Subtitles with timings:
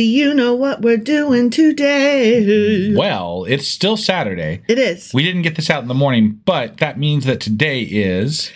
[0.00, 2.94] Do you know what we're doing today?
[2.94, 4.62] Well, it's still Saturday.
[4.66, 7.82] It is We didn't get this out in the morning, but that means that today
[7.82, 8.50] is.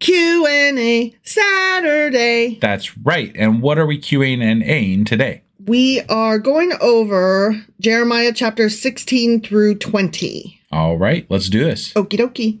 [0.00, 2.58] Q&A Saturday.
[2.60, 3.32] That's right.
[3.34, 5.40] And what are we queuing and Aing today?
[5.64, 10.60] We are going over Jeremiah chapter 16 through 20.
[10.70, 11.94] All right, let's do this.
[11.94, 12.60] Okie dokie.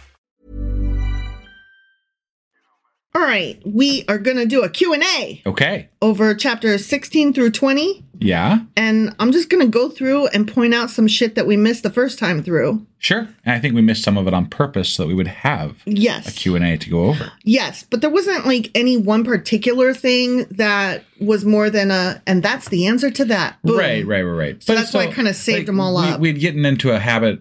[3.21, 5.89] All right, we are going to do a Q&A Okay.
[6.01, 8.03] over chapters 16 through 20.
[8.21, 11.57] Yeah, And I'm just going to go through and point out some shit that we
[11.57, 12.85] missed the first time through.
[12.99, 13.27] sure.
[13.43, 15.81] And I think we missed some of it on purpose so that we would have
[15.85, 16.27] Yes.
[16.27, 17.31] a Q&A to go over.
[17.43, 22.41] Yes, but there wasn't like any one particular thing that was more than a, and
[22.43, 23.57] that's the answer to that.
[23.63, 23.77] Boom.
[23.77, 24.63] Right, right, right, right.
[24.63, 26.19] So that's why I kinda saved them all we, up.
[26.19, 27.39] We'd gotten into a habit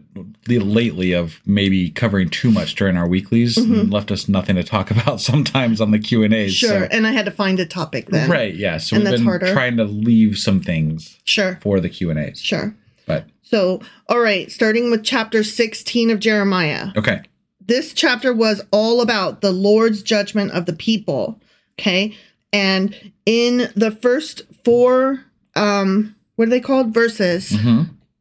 [0.49, 4.91] lately of maybe covering too much during our weeklies and left us nothing to talk
[4.97, 6.55] about sometimes on the Q and A's.
[6.59, 6.67] Mm-hmm.
[6.79, 6.89] Sure.
[6.91, 8.31] And I had to find a topic then.
[8.31, 8.79] right, yeah.
[8.79, 9.53] So And we've that's been harder.
[9.53, 11.59] trying to leave some things Sure.
[11.63, 12.41] for the Q and A's.
[12.41, 12.75] Sure.
[13.07, 16.89] But So, all right, starting with chapter 16 of Jeremiah.
[16.97, 17.23] okay,
[17.67, 21.41] This chapter was all about the Lord's judgment of the people.
[21.79, 22.15] Okay.
[22.53, 22.95] And
[23.27, 25.25] in the first four,
[25.57, 26.93] um, what are they called?
[26.95, 27.53] Verses.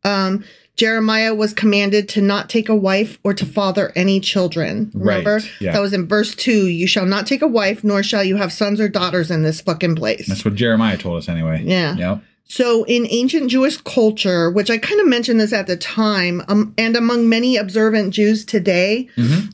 [0.03, 0.43] Um,
[0.75, 4.91] Jeremiah was commanded to not take a wife or to father any children.
[4.93, 5.45] Right, Remember?
[5.59, 5.73] yeah.
[5.73, 6.67] That was in verse two.
[6.67, 9.59] You shall not take a wife, nor shall you have sons or daughters in this
[9.61, 10.27] fucking place.
[10.27, 11.63] that's what Jeremiah told us anyway.
[11.65, 11.95] Yeah.
[11.97, 12.21] Yep.
[12.51, 16.73] So, in ancient Jewish culture, which I kind of mentioned this at the time, um,
[16.79, 19.07] and among many observant Jews today,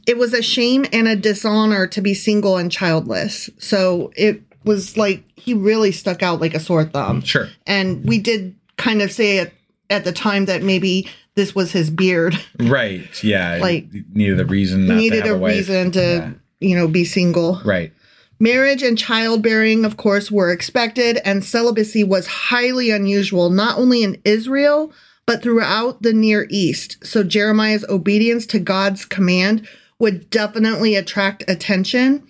[0.08, 3.50] it was a shame and a dishonor to be single and childless.
[3.58, 7.22] So, it was like he really stuck out like a sore thumb.
[7.22, 7.50] Sure.
[7.68, 9.52] And we did kind of say at,
[9.90, 12.36] at the time that maybe this was his beard.
[12.60, 13.24] Right.
[13.24, 13.58] Yeah.
[13.58, 14.88] Like- needed a reason.
[14.88, 16.32] Not needed a a, reason to, Yeah.
[16.68, 17.62] you know, be single.
[17.66, 17.92] Right.
[18.40, 24.22] Marriage and childbearing, of course, were expected, and celibacy was highly unusual, not only in
[24.26, 24.92] Israel,
[25.26, 26.98] but throughout the Near East.
[27.06, 29.68] So Jeremiah's obedience to God's command
[30.00, 32.28] would definitely attract attention.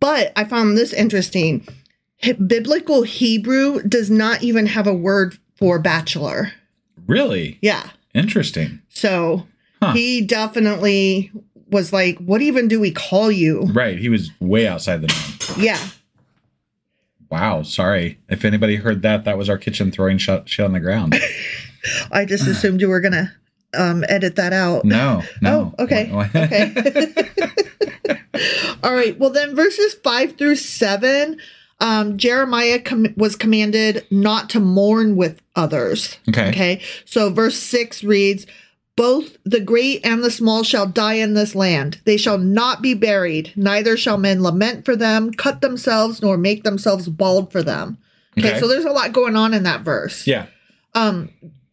[0.00, 1.66] But I found this interesting.
[2.46, 6.52] Biblical Hebrew does not even have a word for bachelor.
[7.06, 7.90] Really Yeah.
[8.14, 8.80] interesting.
[8.88, 9.46] So
[9.80, 9.92] Huh.
[9.92, 11.30] he definitely
[11.68, 13.62] was like, What even do we call you?
[13.72, 13.98] Right.
[13.98, 15.60] He was way outside the norm.
[15.60, 15.78] Yeah.
[17.30, 17.62] Wow.
[17.62, 18.18] Sorry.
[18.28, 21.16] If anybody heard that, that was our kitchen throwing shit, shit on the ground.
[22.12, 23.32] I just assumed you were gonna
[23.74, 24.84] um, edit that out.
[24.84, 25.22] No.
[25.42, 25.74] No.
[25.78, 26.10] Oh, okay.
[26.12, 27.14] Okay.
[28.82, 29.18] All right.
[29.18, 31.38] Well, then verses five through seven,
[31.80, 36.18] um, Jeremiah com- was commanded not to mourn with others.
[36.28, 36.48] Okay.
[36.48, 36.82] Okay.
[37.04, 38.46] So verse six reads,
[38.96, 42.00] both the great and the small shall die in this land.
[42.04, 46.64] They shall not be buried, neither shall men lament for them, cut themselves, nor make
[46.64, 47.98] themselves bald for them.
[48.38, 48.60] Okay, Okay.
[48.60, 50.44] so there's a lot going on in that verse yeah.
[50.94, 51.30] um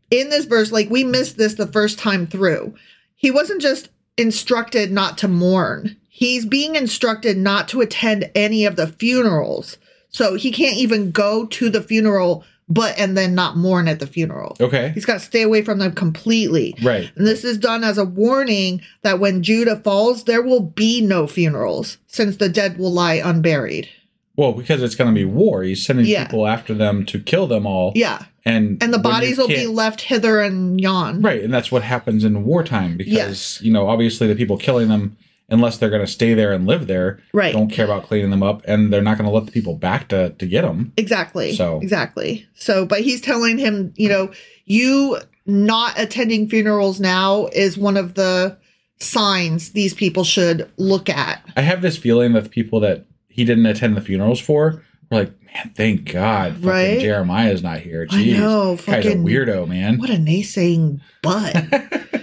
[0.09, 2.73] in this verse like we missed this the first time through
[3.15, 8.77] he wasn't just instructed not to mourn he's being instructed not to attend any of
[8.77, 9.77] the funerals
[10.09, 14.07] so he can't even go to the funeral but and then not mourn at the
[14.07, 14.91] funeral Okay.
[14.93, 17.11] he's got to stay away from them completely Right.
[17.15, 21.27] and this is done as a warning that when judah falls there will be no
[21.27, 23.87] funerals since the dead will lie unburied
[24.35, 25.61] Well, because it's going to be war.
[25.63, 26.25] He's sending Yeah.
[26.25, 27.91] people after them to kill them all.
[27.95, 31.83] yeah And and the bodies will be left hither and yon Right, and that's what
[31.83, 33.59] happens in wartime because Yes.
[33.61, 35.17] you know obviously the people killing them,
[35.53, 37.53] unless they're going to stay there and live there, Right.
[37.53, 40.09] don't care about cleaning them up, and they're not going to let the people back
[40.09, 40.91] to to get them.
[40.97, 41.53] Exactly.
[41.55, 42.47] So- exactly.
[42.55, 44.31] So, but he's telling him, you know,
[44.65, 48.57] you not attending funerals now is one of the
[48.99, 51.43] signs these people should look at.
[51.57, 55.17] I have this feeling that the people that he didn't attend the funerals for were
[55.19, 56.99] like, man, thank God, fucking Right?
[56.99, 58.07] Jeremiah's not here.
[58.09, 59.97] I Jeez, know, guy's a weirdo, man.
[59.97, 62.22] What a naysaying butt.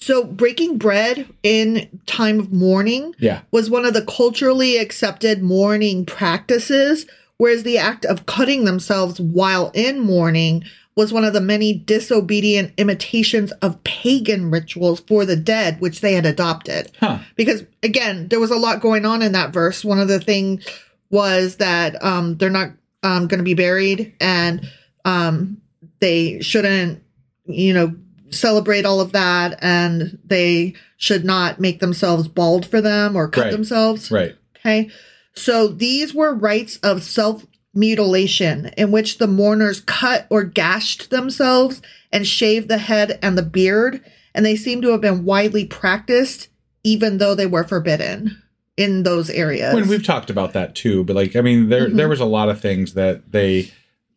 [0.00, 6.06] so, breaking bread in time of mourning yeah, was one of the culturally accepted mourning
[6.06, 7.06] practices,
[7.36, 10.64] whereas the act of cutting themselves while in mourning
[10.96, 16.14] was one of the many disobedient imitations of pagan rituals for the dead, which they
[16.14, 16.90] had adopted.
[16.98, 17.18] huh?
[17.36, 19.84] Because again, there was a lot going on in that verse.
[19.84, 20.66] One of the things
[21.10, 22.70] was that um, they're not
[23.02, 24.66] um, going to be buried and
[25.04, 25.60] um,
[26.00, 27.02] they shouldn't,
[27.46, 27.94] you know,
[28.30, 33.44] celebrate all of that and they should not make themselves bald for them or cut
[33.44, 33.52] Right.
[33.52, 34.10] themselves.
[34.10, 34.34] Right.
[34.58, 34.90] Okay.
[35.34, 41.80] So these were rites of self mutilation in which the mourners cut or gashed themselves
[42.12, 44.00] and shaved the head and the beard.
[44.34, 46.48] And they seem to have been widely practiced,
[46.84, 48.40] even though they were forbidden
[48.76, 49.74] in those areas.
[49.74, 51.96] When we've talked about that too, but like I mean, there Mm-hmm.
[51.96, 53.70] there was a lot of things that they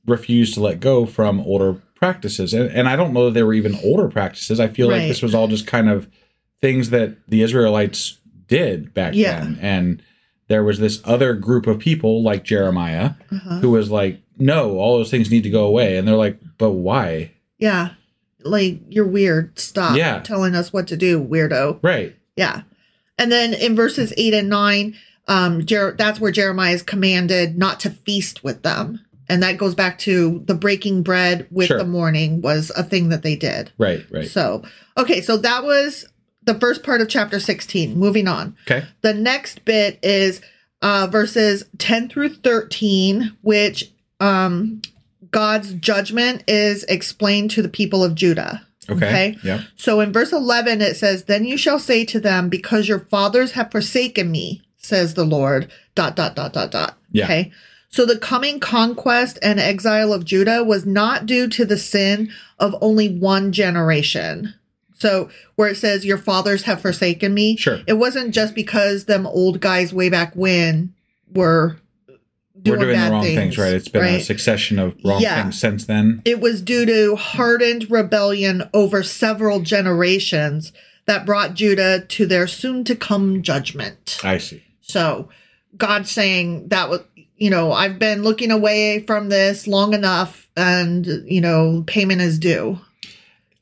[0.06, 3.54] refused to let go from older practices, and, and I don't know that they were
[3.54, 4.60] even older practices.
[4.60, 6.10] I feel like this was all just kind of
[6.62, 9.40] things that the Israelites did back Yeah.
[9.40, 10.04] then, and
[10.50, 13.60] there was this other group of people like Jeremiah Uh-huh.
[13.60, 16.72] who was like, "No, all those things need to go away," and they're like, "But
[16.72, 17.90] why?" yeah.
[18.46, 19.58] Like, you're weird.
[19.58, 20.20] Stop Yeah.
[20.20, 21.80] telling us what to do, weirdo.
[21.82, 22.14] Right.
[22.36, 22.64] Yeah.
[23.18, 24.96] And then in verses eight and nine,
[25.30, 29.00] um, Jer- that's where Jeremiah is commanded not to feast with them.
[29.30, 31.78] And that goes back to the breaking bread with Sure.
[31.78, 33.72] the mourning was a thing that they did.
[33.78, 34.06] Right.
[34.12, 34.28] Right.
[34.28, 34.64] So,
[34.98, 36.06] okay, so that was
[36.44, 37.98] the first part of chapter 16.
[37.98, 38.56] Moving on.
[38.68, 38.86] okay.
[39.02, 40.42] The next bit is
[40.82, 44.82] uh, verses 10 through 13, which um,
[45.32, 48.66] God's judgment is explained to the people of Judah.
[48.90, 49.38] Okay.
[49.44, 49.62] Yeah.
[49.78, 53.54] So in verse 11, it says, Then you shall say to them, Because your fathers
[53.54, 56.98] have forsaken me, says the Lord, dot, dot, dot, dot, dot.
[57.12, 57.24] Yeah.
[57.24, 57.52] Okay.
[57.94, 62.76] So the coming conquest and exile of Judah was not due to the sin of
[62.82, 64.56] only one generation.
[64.96, 67.82] So where it says, Your fathers have forsaken me, Sure.
[67.86, 70.92] it wasn't just because them old guys way back when
[71.32, 71.78] were
[72.60, 73.74] doing, We're doing bad the wrong things, things, right?
[73.74, 75.44] It's been a succession of wrong Yeah.
[75.44, 76.24] things since then.
[76.26, 80.72] It was due to hardened rebellion over several generations
[81.06, 84.18] that brought Judah to their soon to come judgment.
[84.24, 84.64] I see.
[84.82, 85.30] So,
[85.78, 87.02] God saying that was,
[87.44, 90.40] you know, I've been looking away from this long enough.
[90.56, 92.80] and you know payment is due.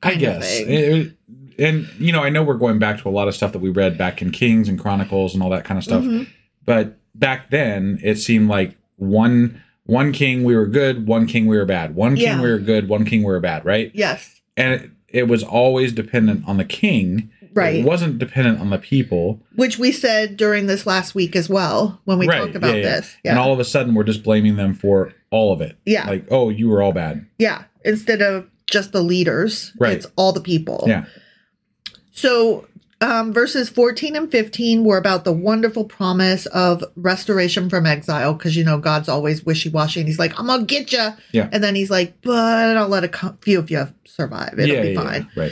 [0.03, 0.59] I guess.
[0.59, 1.13] It-
[1.57, 3.69] and you know, I know we're going back to a lot of stuff that we
[3.69, 6.03] read back in Kings and Chronicles and all that kind of stuff.
[6.03, 6.27] Mhm.
[6.65, 11.57] But back then, it seemed like one one king we were good, one king we
[11.57, 11.95] were bad.
[11.95, 12.41] One king Yeah.
[12.41, 13.91] we were good, one king we were bad, right?
[13.93, 17.29] Yes, And it, it was always dependent on the king.
[17.53, 17.75] Right.
[17.77, 19.39] It wasn't dependent on the people.
[19.55, 22.39] which we said during this last week as well when we right.
[22.39, 22.81] talked about yeah, yeah.
[22.83, 23.15] this.
[23.25, 25.77] Yeah, And all of a sudden, we're just blaming them for all of it.
[25.85, 26.07] Yeah.
[26.07, 27.25] Like, oh, you were all bad.
[27.37, 27.63] yeah.
[27.83, 29.93] Instead of just the leaders, Right.
[29.93, 30.83] it's all the people.
[30.87, 31.05] Yeah.
[32.11, 32.67] So
[33.01, 38.55] um, verses 14 and 15 were about the wonderful promise of restoration from exile because,
[38.55, 41.09] you know, God's always wishy washy and he's like, I'm going to get you.
[41.31, 41.49] Yeah.
[41.51, 44.59] And then he's like, but I'll let a co- few of you survive.
[44.59, 45.29] It'll yeah, be yeah, fine.
[45.35, 45.41] yeah.
[45.43, 45.51] Right.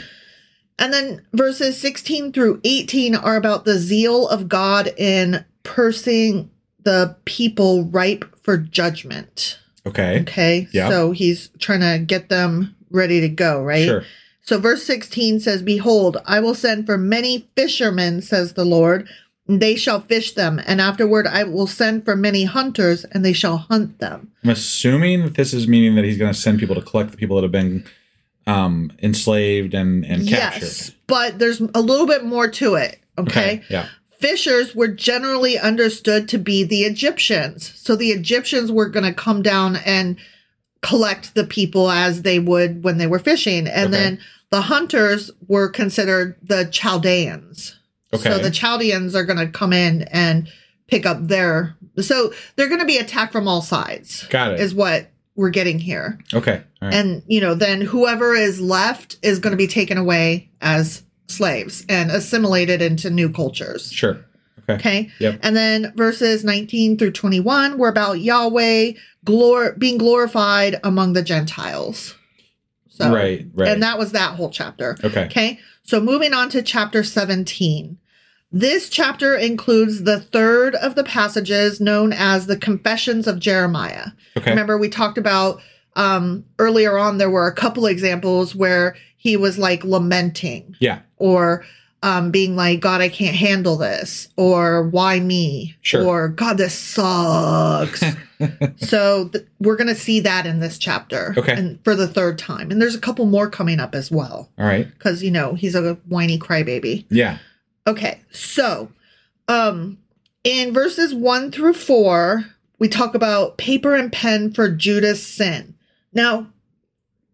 [0.80, 6.50] And then verses 16 through 18 are about the zeal of God in pursing
[6.84, 9.60] the people ripe for judgment.
[9.86, 10.22] Okay.
[10.22, 10.68] Okay.
[10.72, 10.90] Yeah.
[10.90, 13.86] So he's trying to get them ready to go, right?
[13.86, 14.04] Sure.
[14.42, 19.08] So verse 16 says, Behold, I will send for many fishermen, says the Lord,
[19.48, 20.62] and they shall fish them.
[20.66, 24.32] And afterward I will send for many hunters, and they shall hunt them.
[24.44, 27.18] I'm assuming that this is meaning that he's going to send people to collect the
[27.18, 27.86] people that have been
[28.50, 30.62] um, enslaved and, and captured.
[30.64, 30.92] Yes.
[31.08, 33.00] But there's a little bit more to it.
[33.18, 33.62] okay?
[33.70, 33.88] Yeah.
[34.20, 37.72] fishers were generally understood to be the Egyptians.
[37.76, 40.18] So the Egyptians were going to come down and
[40.82, 43.68] collect the people as they would when they were fishing.
[43.68, 44.04] And Okay.
[44.04, 47.78] then the hunters were considered the Chaldeans.
[48.14, 48.30] Okay.
[48.30, 50.50] So the Chaldeans are going to come in and
[50.88, 51.76] pick up their.
[52.02, 54.24] So they're going to be attacked from all sides.
[54.30, 54.60] Got it.
[54.60, 56.20] Is what we're getting here.
[56.34, 56.64] okay.
[56.82, 56.94] Right.
[56.94, 61.86] And, you know, then whoever is left is going to be taken away as slaves
[61.90, 63.92] and assimilated into new cultures.
[63.92, 64.26] sure.
[64.70, 64.74] Okay.
[64.76, 65.12] Okay.
[65.20, 65.40] Yep.
[65.42, 68.92] And then verses 19 through 21 were about Yahweh
[69.26, 72.16] glor- being glorified among the Gentiles.
[72.90, 73.70] So, Right, right.
[73.70, 74.98] And that was that whole chapter.
[75.04, 75.26] Okay.
[75.26, 75.60] Okay.
[75.84, 77.98] So moving on to chapter 17.
[78.52, 84.08] This chapter includes the third of the passages known as the Confessions of Jeremiah.
[84.38, 84.50] Okay.
[84.50, 85.62] Remember, we talked about
[85.96, 91.00] um, earlier on, there were a couple examples where he was like lamenting Yeah.
[91.18, 91.64] or
[92.02, 96.06] um, being like, God, I can't handle this, or why me, Sure.
[96.06, 98.02] or God, this sucks.
[98.78, 101.52] so th- we're going to see that in this chapter Okay.
[101.54, 102.72] and for the third time.
[102.72, 104.88] And there's a couple more coming up as well All right.
[104.94, 107.06] because, you know, he's a whiny crybaby.
[107.10, 107.38] Yeah.
[107.88, 108.92] Okay, so
[109.48, 109.98] um
[110.44, 112.46] in verses 1 through 4,
[112.80, 115.76] we talk about paper and pen for Judah's sin.
[116.14, 116.48] Now,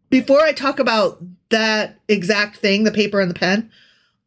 [0.10, 3.70] before I talk about that exact thing, the paper and the pen,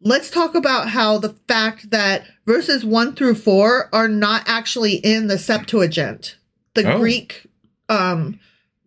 [0.00, 5.26] let's talk about how the fact that verses 1 through 4 are not actually in
[5.26, 6.36] the Septuagint,
[6.74, 6.98] the Oh.
[6.98, 7.46] Greek
[7.88, 8.38] um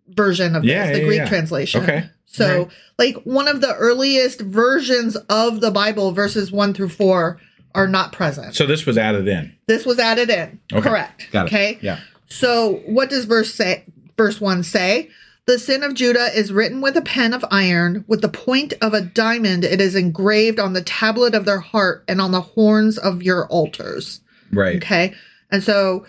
[0.10, 1.30] version of Yeah, this, the yeah, Greek yeah.
[1.30, 1.84] translation.
[1.84, 2.10] Okay.
[2.32, 2.68] So, Right.
[2.98, 7.40] like one of the earliest versions of the Bible, verses one through four,
[7.76, 8.56] are not present.
[8.56, 9.54] So this was added in.
[9.68, 10.60] this was added in.
[10.74, 10.90] Okay.
[10.90, 11.28] Correct.
[11.32, 11.50] Got it.
[11.50, 11.78] Okay.
[11.82, 12.00] Yeah.
[12.30, 13.84] So, what does verse say?
[14.18, 15.10] Verse one say,
[15.46, 18.94] "The sin of Judah is written with a pen of iron, with the point of
[18.94, 19.64] a diamond.
[19.66, 23.48] It is engraved on the tablet of their heart and on the horns of your
[23.48, 24.22] altars."
[24.54, 24.78] Right.
[24.78, 25.14] Okay.
[25.50, 26.06] And so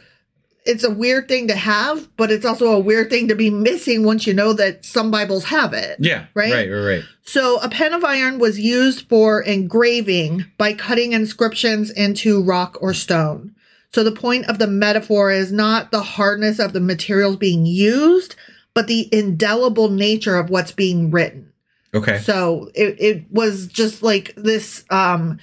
[0.64, 4.04] it's a weird thing to have, but it's also a weird thing to be missing
[4.04, 5.96] once you know that some Bibles have it.
[5.98, 6.26] Yeah.
[6.34, 6.52] Right?
[6.52, 6.70] Right.
[6.70, 6.84] Right.
[6.84, 7.04] Right.
[7.24, 12.94] So a pen of iron was used for engraving by cutting inscriptions into rock or
[12.94, 13.54] stone.
[13.92, 18.36] So the point of the metaphor is not the hardness of the materials being used,
[18.74, 21.52] but the indelible nature of what's being written.
[21.94, 22.18] Okay.
[22.18, 25.38] So it, it was just like this um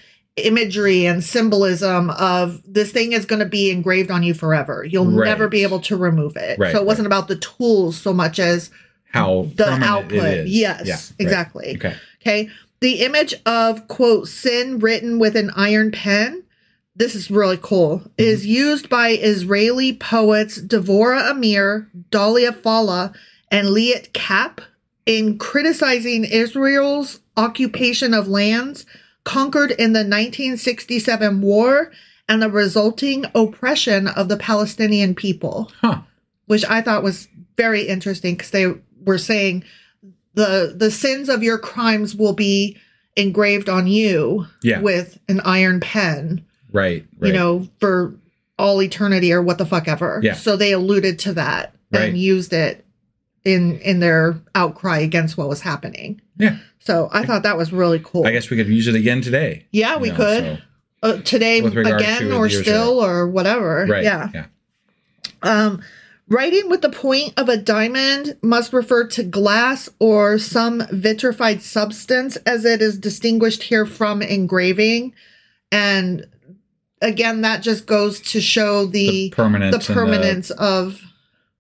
[0.46, 4.84] imagery and symbolism of this thing is going to be engraved on you forever.
[4.84, 5.26] You'll Right.
[5.28, 6.58] never be able to remove it.
[6.60, 8.70] Right, so it wasn't about the tools so much as
[9.12, 10.48] How the output.
[10.48, 11.12] Yes, Yeah, right.
[11.20, 11.76] exactly.
[11.76, 11.96] Okay.
[12.22, 12.50] Okay.
[12.82, 16.44] The image of quote sin written with an iron pen,
[16.96, 18.12] this is really cool, Mm-hmm.
[18.24, 23.14] is used by Israeli poets Devorah Amir, Dalia Fala,
[23.52, 24.62] and Liat Kap
[25.06, 28.86] in criticizing Israel's occupation of lands
[29.30, 31.92] conquered in the 1967 war
[32.28, 36.02] and the resulting oppression of the Palestinian people Huh.
[36.48, 38.74] which I thought was very interesting because they
[39.06, 39.64] were saying
[40.34, 42.78] the the sins of your crimes will be
[43.16, 44.80] engraved on you Yeah.
[44.82, 47.06] with an iron pen, Right.
[47.20, 47.28] Right.
[47.28, 48.14] you know, for
[48.58, 50.20] all eternity or what the fuck ever.
[50.24, 50.34] Yeah.
[50.36, 52.10] So they alluded to that Right.
[52.10, 52.86] and used it
[53.44, 56.22] in in their outcry against what was happening.
[56.38, 56.58] Yeah.
[56.80, 58.26] So I thought that was really cool.
[58.26, 59.66] I guess we could use it again today.
[59.72, 60.44] Yeah, we know, could.
[60.44, 60.58] so-
[61.02, 63.86] uh, today again to or still or whatever.
[63.90, 64.04] Right.
[64.04, 64.30] Yeah.
[64.34, 64.46] Yeah.
[65.42, 65.82] Um,
[66.32, 72.36] Writing with the point of a diamond must refer to glass or some vitrified substance,
[72.46, 75.14] as it is distinguished here from engraving.
[75.72, 76.28] And
[77.02, 81.02] again, that just goes to show the The permanence the and the- permanence of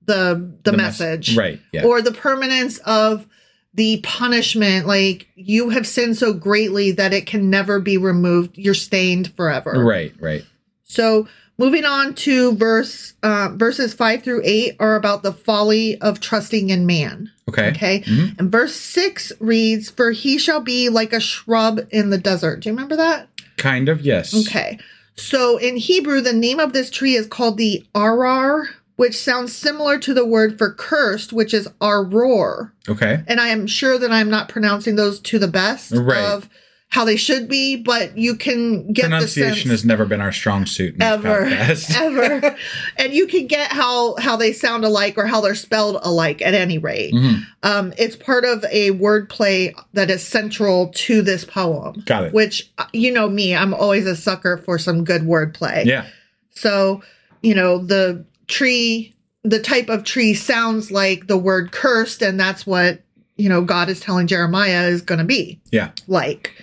[0.05, 1.85] the the, The mess- message, right, yeah.
[1.85, 3.25] Or the permanence of
[3.73, 4.87] the punishment.
[4.87, 8.57] Like you have sinned so greatly that it can never be removed.
[8.57, 9.83] You're stained forever.
[9.83, 10.43] Right, right.
[10.83, 16.19] So moving on to verse uh, verses five through eight are about the folly of
[16.19, 17.31] trusting in man.
[17.47, 17.69] Okay.
[17.69, 17.99] Okay.
[18.01, 18.39] Mhm.
[18.39, 22.61] And verse six reads, For he shall be like a shrub in the desert.
[22.61, 23.27] Do you remember that?
[23.57, 24.33] Kind of, yes.
[24.47, 24.79] Okay.
[25.15, 28.67] So in Hebrew, the name of this tree is called the arar,
[28.99, 32.71] which sounds similar to the word for cursed, which is aror.
[32.89, 33.23] Okay.
[33.27, 36.17] And I am sure that I'm not pronouncing those to the best Right.
[36.21, 36.49] of
[36.89, 40.65] how they should be, but you can get the Pronunciation has never been our strong
[40.65, 41.45] suit ever
[41.95, 42.55] ever
[42.97, 46.53] and you can get how how they sound alike or how they're spelled alike at
[46.55, 47.43] any rate Mhm.
[47.63, 52.33] um it's part of a wordplay that is central to this poem Got it.
[52.33, 56.05] which uh, you know me i'm always a sucker for some good wordplay Yeah.
[56.49, 57.03] so
[57.43, 62.67] you know the tree the type of tree sounds like the word cursed and that's
[62.67, 63.01] what
[63.37, 65.91] you know god is telling jeremiah is going to be Yeah.
[66.07, 66.53] like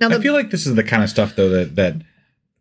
[0.00, 1.96] now the I feel like this is the kind of stuff though that that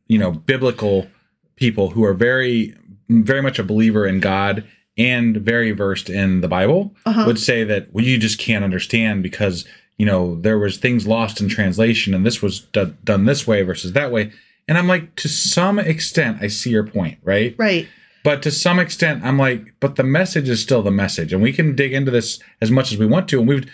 [0.08, 1.08] you know biblical
[1.56, 2.76] people who are very
[3.10, 4.64] very much a believer in God
[4.98, 7.24] and very versed in the Bible Uh-huh.
[7.28, 9.66] would say that well you just can't understand because
[9.98, 13.62] you know there was things lost in translation and this was do- done this way
[13.64, 14.32] versus that way
[14.68, 17.88] and I'm like to some extent I see your point right right
[18.24, 21.52] but to some extent i'm like but the message is still the message and we
[21.54, 23.66] can dig into this as much as we want to and we've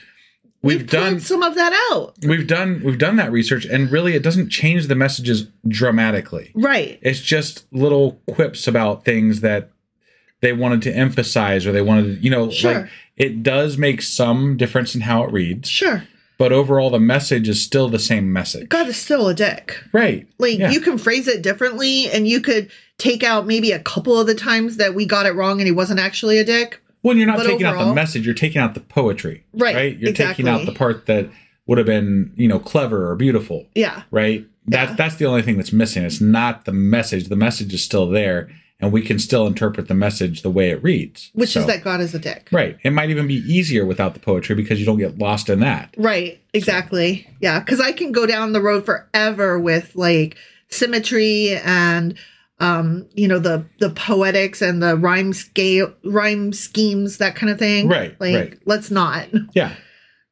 [0.61, 2.15] we've, we've done some of that out.
[2.25, 6.51] We've done we've done that research and really it doesn't change the messages dramatically.
[6.55, 6.99] Right.
[7.01, 9.69] It's just little quips about things that
[10.41, 12.73] they wanted to emphasize or they wanted to you know Sure.
[12.81, 15.69] like it does make some difference in how it reads.
[15.69, 16.03] Sure
[16.37, 19.81] but overall the message is still the same message God is still a dick.
[19.93, 20.71] right Like Yeah.
[20.71, 24.35] you can phrase it differently and you could take out maybe a couple of the
[24.35, 26.81] times that we got it wrong and he wasn't actually a dick.
[27.01, 29.43] When you're not taking out the message, you're taking out the poetry.
[29.53, 29.97] Right, Right?
[29.97, 31.29] You're taking out the part that
[31.67, 33.67] would have been, you know, clever or beautiful.
[33.75, 34.01] Yeah.
[34.09, 34.45] Right?
[34.65, 34.95] That's Yeah.
[34.95, 36.03] that's the only thing that's missing.
[36.03, 37.27] It's not the message.
[37.27, 40.83] The message is still there, and we can still interpret the message the way it
[40.83, 41.31] reads.
[41.33, 42.47] Which So- is that God is a dick.
[42.51, 42.77] Right.
[42.83, 45.93] It might even be easier without the poetry because you don't get lost in that.
[45.97, 46.39] Right.
[46.53, 47.27] Exactly.
[47.41, 47.59] Yeah.
[47.63, 50.37] Cause I can go down the road forever with like
[50.69, 52.15] symmetry and
[52.59, 57.59] um, you know, the the poetics and the rhyme scale rhyme schemes, that kind of
[57.59, 57.87] thing.
[57.87, 58.59] Right, Like right.
[58.65, 59.27] let's not.
[59.53, 59.73] Yeah.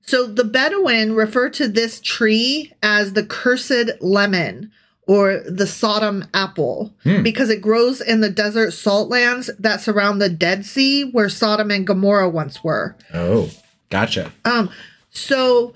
[0.01, 4.71] So the Bedouin refer to this tree as the cursed lemon
[5.07, 7.21] or the Sodom apple Hmm.
[7.23, 11.69] because it grows in the desert salt lands that surround the Dead Sea where Sodom
[11.71, 12.95] and Gomorrah once were.
[13.13, 13.49] Oh,
[13.89, 14.31] gotcha.
[14.45, 14.69] Um
[15.11, 15.73] so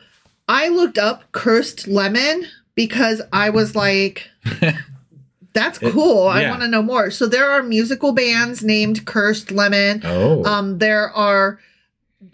[0.47, 4.29] I looked up cursed lemon because I was like
[5.53, 6.27] that's cool.
[6.27, 6.49] I yeah.
[6.51, 7.09] want to know more.
[7.11, 10.01] So there are musical bands named Cursed Lemon.
[10.03, 10.43] Oh.
[10.45, 11.59] Um, there are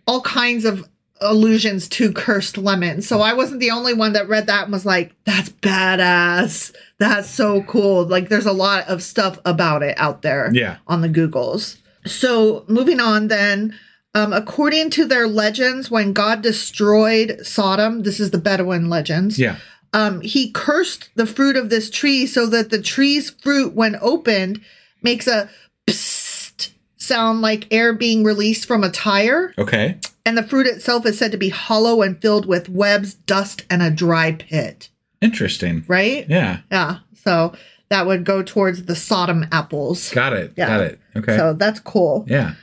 [0.05, 0.87] all kinds of
[1.21, 3.01] allusions to cursed lemon.
[3.01, 6.73] So I wasn't the only one that read that and was like, that's badass.
[6.97, 8.05] That's so cool.
[8.05, 10.77] Like there's a lot of stuff about it out there Yeah.
[10.87, 11.77] on the Googles.
[12.05, 13.77] So moving on then.
[14.13, 19.57] Um, according to their legends, when God destroyed Sodom, this is the Bedouin legends yeah.
[19.91, 24.61] um, he cursed the fruit of this tree so that the tree's fruit, when opened,
[25.01, 25.49] makes a
[25.85, 29.53] psst sound like air being released from a tire.
[29.57, 29.97] Okay.
[30.25, 33.81] And the fruit itself is said to be hollow and filled with webs, dust, and
[33.83, 34.89] a dry pit.
[35.21, 35.85] Interesting.
[35.87, 36.25] Right?
[36.29, 36.61] Yeah.
[36.71, 36.99] Yeah.
[37.23, 37.53] So
[37.89, 40.09] that would go towards the Sodom apples.
[40.11, 40.53] Got it.
[40.57, 40.67] Yeah.
[40.67, 40.99] Got it.
[41.15, 41.37] Okay.
[41.37, 42.25] So that's cool.
[42.27, 42.55] yeah.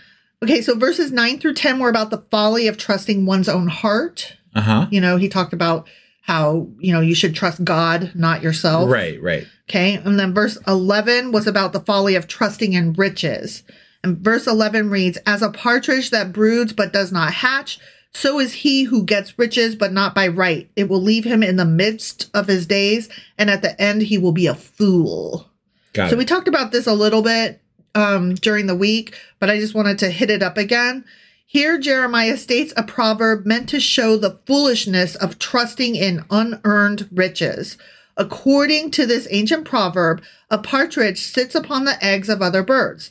[0.43, 4.37] Okay, so verses 9 through 10 were about the folly of trusting one's own heart.
[4.57, 4.87] Uh huh.
[4.91, 5.89] You know, he talked about
[6.23, 8.91] how, you know, you should trust God, not yourself.
[8.91, 9.23] Right.
[9.23, 9.47] Right.
[9.71, 9.95] Okay.
[9.95, 13.63] And then verse 11 was about the folly of trusting in riches.
[14.05, 17.79] And verse 11 reads, As a partridge that broods but does not hatch,
[18.15, 20.69] so is he who gets riches but not by right.
[20.77, 24.19] It will leave him in the midst of his days, and at the end he
[24.19, 25.49] will be a fool.
[25.93, 26.19] Got So it.
[26.19, 27.61] we talked about this a little bit
[27.95, 31.05] um, during the week, but I just wanted to hit it up again.
[31.47, 37.77] Here, Jeremiah states a proverb meant to show the foolishness of trusting in unearned riches.
[38.17, 43.11] According to this ancient proverb, a partridge sits upon the eggs of other birds.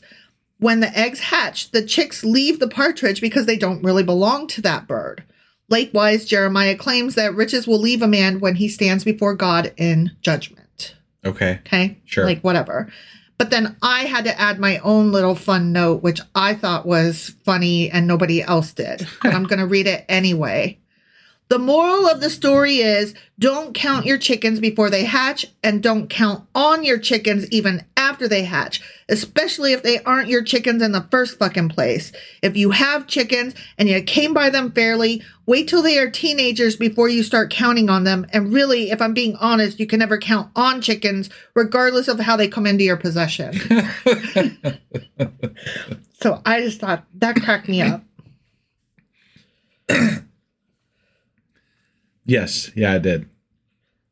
[0.61, 4.61] When the eggs hatch, the chicks leave the partridge because they don't really belong to
[4.61, 5.23] that bird.
[5.69, 10.11] Likewise, Jeremiah claims that riches will leave a man when he stands before God in
[10.21, 10.95] judgment.
[11.25, 11.61] okay.
[11.65, 11.97] Okay.
[12.05, 12.25] Sure.
[12.25, 12.91] Like whatever.
[13.39, 17.33] But then I had to add my own little fun note, which I thought was
[17.43, 19.07] funny and nobody else did.
[19.23, 20.77] But I'm going to read it anyway.
[21.51, 26.09] The moral of the story is don't count your chickens before they hatch and don't
[26.09, 30.93] count on your chickens even after they hatch, especially if they aren't your chickens in
[30.93, 32.13] the first fucking place.
[32.41, 36.77] If you have chickens and you came by them fairly, wait till they are teenagers
[36.77, 38.25] before you start counting on them.
[38.31, 42.37] And really, if I'm being honest, you can never count on chickens regardless of how
[42.37, 43.51] they come into your possession.
[46.13, 48.05] so I just thought that cracked me up.
[52.31, 53.27] Yes, yeah, I did.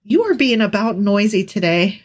[0.04, 2.02] You are being about noisy today.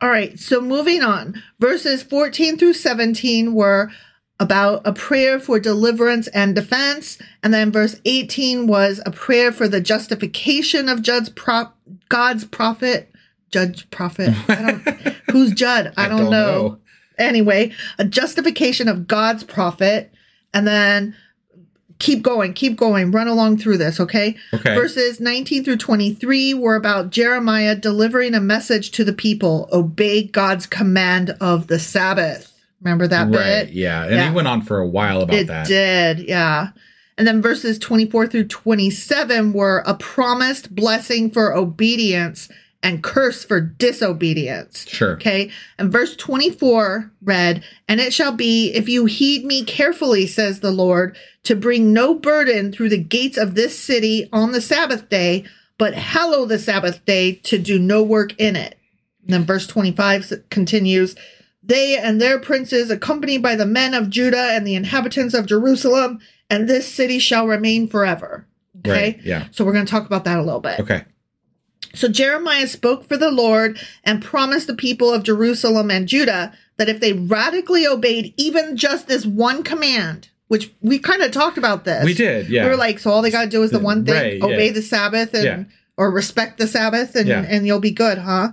[0.00, 1.40] All right, so moving on.
[1.60, 3.92] Verses 14 through 17 were
[4.40, 7.18] about a prayer for deliverance and defense.
[7.44, 13.12] And then verse 18 was a prayer for the justification of Jud's prop, God's prophet.
[13.52, 14.34] Judge prophet.
[14.48, 15.94] I don't, who's Judd?
[15.96, 16.68] I, I don't, don't know.
[16.68, 16.78] know.
[17.16, 20.12] Anyway, a justification of God's prophet.
[20.52, 21.14] And then
[22.02, 24.36] keep going, keep going, run along through this, okay?
[24.52, 24.74] Okay.
[24.74, 30.66] Verses 19 through 23 were about Jeremiah delivering a message to the people obey God's
[30.66, 32.52] command of the Sabbath.
[32.82, 33.70] Remember that right, bit?
[33.70, 34.02] yeah.
[34.04, 34.28] And Yeah.
[34.28, 35.66] he went on for a while about it that.
[35.68, 36.70] did, yeah.
[37.16, 42.48] And then verses 24 through 27 were a promised blessing for obedience
[42.82, 44.86] and curse for disobedience.
[44.88, 45.12] Sure.
[45.12, 45.50] Okay.
[45.78, 50.72] And verse 24 read, And it shall be, if you heed me carefully, says the
[50.72, 55.44] Lord, to bring no burden through the gates of this city on the Sabbath day,
[55.78, 58.78] but hallow the Sabbath day to do no work in it.
[59.22, 61.14] And then verse 25 continues,
[61.62, 66.18] They and their princes, accompanied by the men of Judah and the inhabitants of Jerusalem,
[66.50, 68.46] and this city shall remain forever.
[68.78, 68.90] Okay.
[68.90, 69.46] Right, yeah.
[69.52, 70.80] So we're going to talk about that a little bit.
[70.80, 71.04] Okay.
[71.94, 76.88] So Jeremiah spoke for the Lord and promised the people of Jerusalem and Judah that
[76.88, 81.84] if they radically obeyed even just this one command, which we kind of talked about
[81.84, 82.04] this.
[82.04, 82.64] We did, yeah.
[82.64, 84.66] We were like, so all they got to do is the one thing, Right, obey
[84.66, 84.72] yeah.
[84.72, 85.64] the Sabbath and Yeah.
[85.96, 87.44] or respect the Sabbath and Yeah.
[87.48, 88.52] and you'll be good, huh?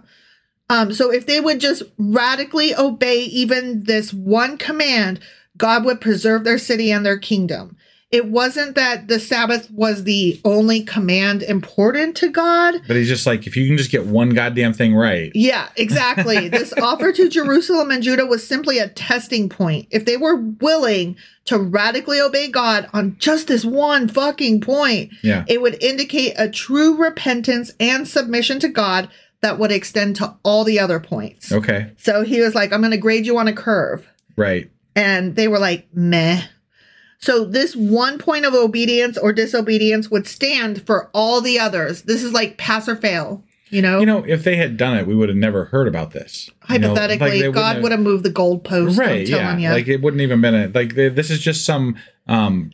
[0.70, 5.20] Um so if they would just radically obey even this one command,
[5.58, 7.76] God would preserve their city and their kingdom.
[8.12, 12.82] It wasn't that the Sabbath was the only command important to God.
[12.88, 15.32] But he's just like, if you can just get one goddamn thing right.
[15.36, 16.50] Yeah, exactly.
[16.50, 19.88] this offer to Jerusalem and Judah was simply a testing point.
[19.92, 25.46] If they were willing to radically obey God on just this one fucking point, Yeah.
[25.48, 29.10] it would indicate a true repentance and submission to God
[29.42, 31.52] that would extend to all the other points.
[31.52, 31.92] Okay.
[31.98, 34.08] So he was like, I'm going to grade you on a curve.
[34.36, 34.72] Right.
[34.96, 36.42] And they were like, meh.
[37.20, 42.04] So this one point of obedience or disobedience would stand for all the others.
[42.04, 44.00] This is like pass or fail, you know?
[44.00, 46.50] You know, if they had done it, we would have never heard about this.
[46.70, 48.98] You know, like, hypothetically, God would have moved the goalpost.
[48.98, 49.70] right yeah you.
[49.70, 52.72] like it wouldn't even been a like they, this is just some um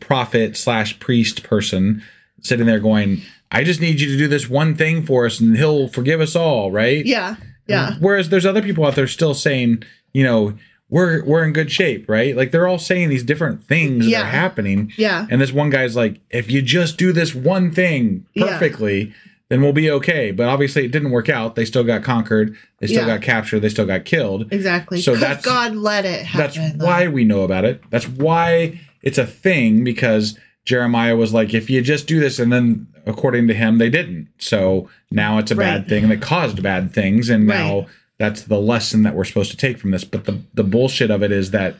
[0.00, 2.02] prophet slash priest person
[2.42, 5.56] sitting there going i just need you to do this one thing for us and
[5.56, 9.82] he'll forgive us all right yeah, yeah, whereas there's other people out there still saying
[10.12, 10.52] you know
[10.90, 14.24] we're we're in good shape right like they're all saying these different things that are
[14.26, 18.46] happening yeah, and this one guy's like if you just do this one thing Yeah.
[18.48, 19.14] perfectly
[19.48, 22.86] then we'll be okay but obviously it didn't work out they still got conquered they
[22.86, 23.16] still Yeah.
[23.16, 25.00] got captured they still got killed exactly.
[25.00, 26.78] So that's- God let it that's happen.
[26.78, 26.86] though.
[26.86, 27.82] why we know about it.
[27.90, 32.52] That's why it's a thing because Jeremiah was like, if you just do this, and
[32.52, 34.28] then according to him, they didn't.
[34.38, 35.88] So now it's a bad Right.
[35.88, 37.86] thing that caused bad things, and now Right.
[38.20, 40.04] That's the lesson that we're supposed to take from this.
[40.04, 41.74] But the the bullshit of it is that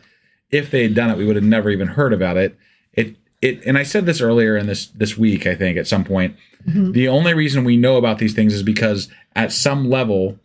[0.51, 2.57] if they had done it, we would have never even heard about it.
[2.95, 6.03] It it and I said this earlier in this this week, I think at some
[6.05, 6.35] point.
[6.67, 6.93] Mm-hmm.
[6.93, 10.39] The only reason we know about these things is because at some level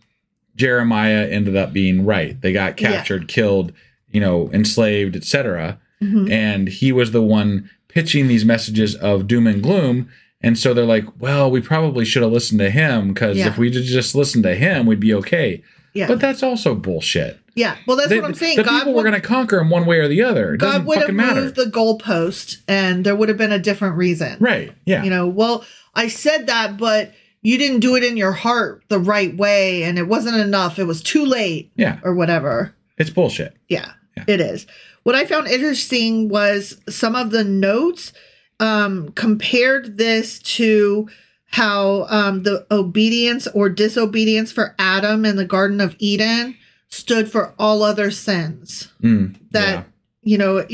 [0.56, 2.40] Jeremiah ended up being right.
[2.40, 2.92] They got Yeah.
[2.92, 3.74] captured, killed,
[4.12, 5.80] you know, enslaved, etc.
[6.02, 6.32] Mm-hmm.
[6.32, 10.10] And he was the one pitching these messages of doom and gloom.
[10.42, 13.48] And so they're like, well, we probably should have listened to him because Yeah.
[13.48, 15.64] if we just listened to him, we'd be okay.
[15.96, 17.40] Yeah, But that's also bullshit.
[17.56, 17.78] yeah.
[17.88, 18.58] Well, that's They- what I'm saying.
[18.58, 20.54] The God people would, were going to conquer him one way or the other.
[20.54, 21.42] It God would have matter.
[21.42, 24.36] moved the goalpost, and there would have been a different reason.
[24.40, 24.74] right.
[24.86, 25.04] Yeah.
[25.04, 29.00] You know, well, I said that, but you didn't do it in your heart the
[29.00, 30.78] right way, and it wasn't enough.
[30.80, 32.00] It was too late, yeah.
[32.04, 32.76] or whatever.
[32.98, 33.56] It's bullshit.
[33.70, 33.92] Yeah,
[34.28, 34.68] it is.
[35.04, 38.12] What I found interesting was some of the notes
[38.60, 41.08] um, compared this to
[41.48, 46.58] how um, the obedience or disobedience for Adam in the Garden of Eden
[46.90, 48.92] stood for all other sins.
[49.02, 49.84] Mm, That, yeah.
[50.24, 50.66] you know,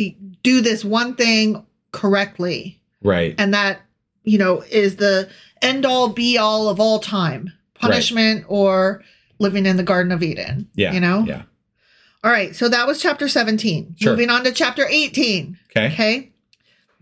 [0.43, 2.81] do this one thing correctly.
[3.03, 3.35] Right.
[3.37, 3.81] And that,
[4.23, 5.29] you know, is the
[5.61, 9.03] end all be all of all time punishment or
[9.39, 10.69] living in the Garden of Eden.
[10.75, 10.93] Yeah.
[10.93, 11.23] You know?
[11.23, 11.43] Yeah.
[12.23, 12.55] All right.
[12.55, 13.95] So that was chapter 17.
[13.99, 14.11] Sure.
[14.13, 15.57] Moving on to chapter 18.
[15.75, 15.87] Okay.
[15.93, 16.30] Okay.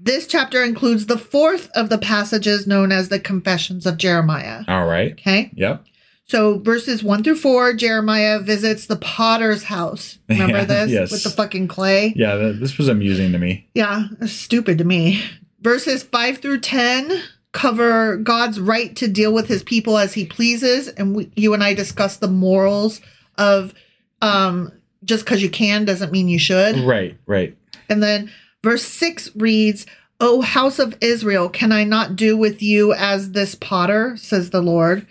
[0.01, 4.63] This chapter includes the fourth of the passages known as the Confessions of Jeremiah.
[4.67, 5.11] All right.
[5.13, 5.51] Okay.
[5.55, 5.83] Yep.
[6.25, 10.19] So verses one through four, Jeremiah visits the potter's house.
[10.29, 10.91] Remember Yeah, this?
[10.91, 11.11] yes.
[11.11, 12.13] With the fucking clay?
[12.15, 12.37] Yeah.
[12.37, 13.67] Th- this was amusing to me.
[13.73, 15.21] Yeah, stupid to me.
[15.61, 20.87] Verses 5 through 10 cover God's right to deal with his people as he pleases.
[20.87, 23.01] And we, you and I discuss the morals
[23.39, 23.73] of
[24.21, 24.71] um,
[25.03, 26.77] just because you can doesn't mean you should.
[26.81, 27.17] Right.
[27.25, 27.57] Right.
[27.89, 28.31] And then
[28.63, 29.85] verse 6 reads,
[30.19, 34.61] O house of Israel, can I not do with you as this potter, says the
[34.61, 35.07] Lord?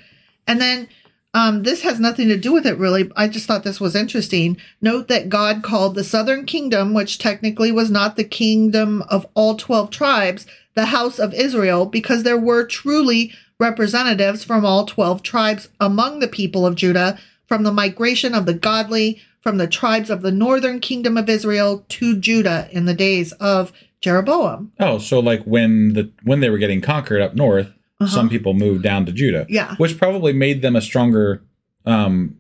[0.47, 0.89] And then
[1.35, 3.11] um, this has nothing to do with it, really.
[3.17, 4.57] I just thought this was interesting.
[4.81, 9.57] Note that God called the southern kingdom, which technically was not the kingdom of all
[9.57, 15.69] 12 tribes, the house of Israel, because there were truly representatives from all 12 tribes
[15.81, 20.23] among the people of Judah, from the migration of the godly from the tribes of
[20.23, 24.73] the northern kingdom of Israel to Judah in the days of Jeroboam.
[24.79, 27.73] Oh, so like when the when they were getting conquered up north,
[28.07, 29.41] some people moved down to Judah.
[29.41, 29.47] Uh-huh.
[29.49, 29.75] Yeah.
[29.77, 31.43] Which probably made them a stronger
[31.85, 32.37] um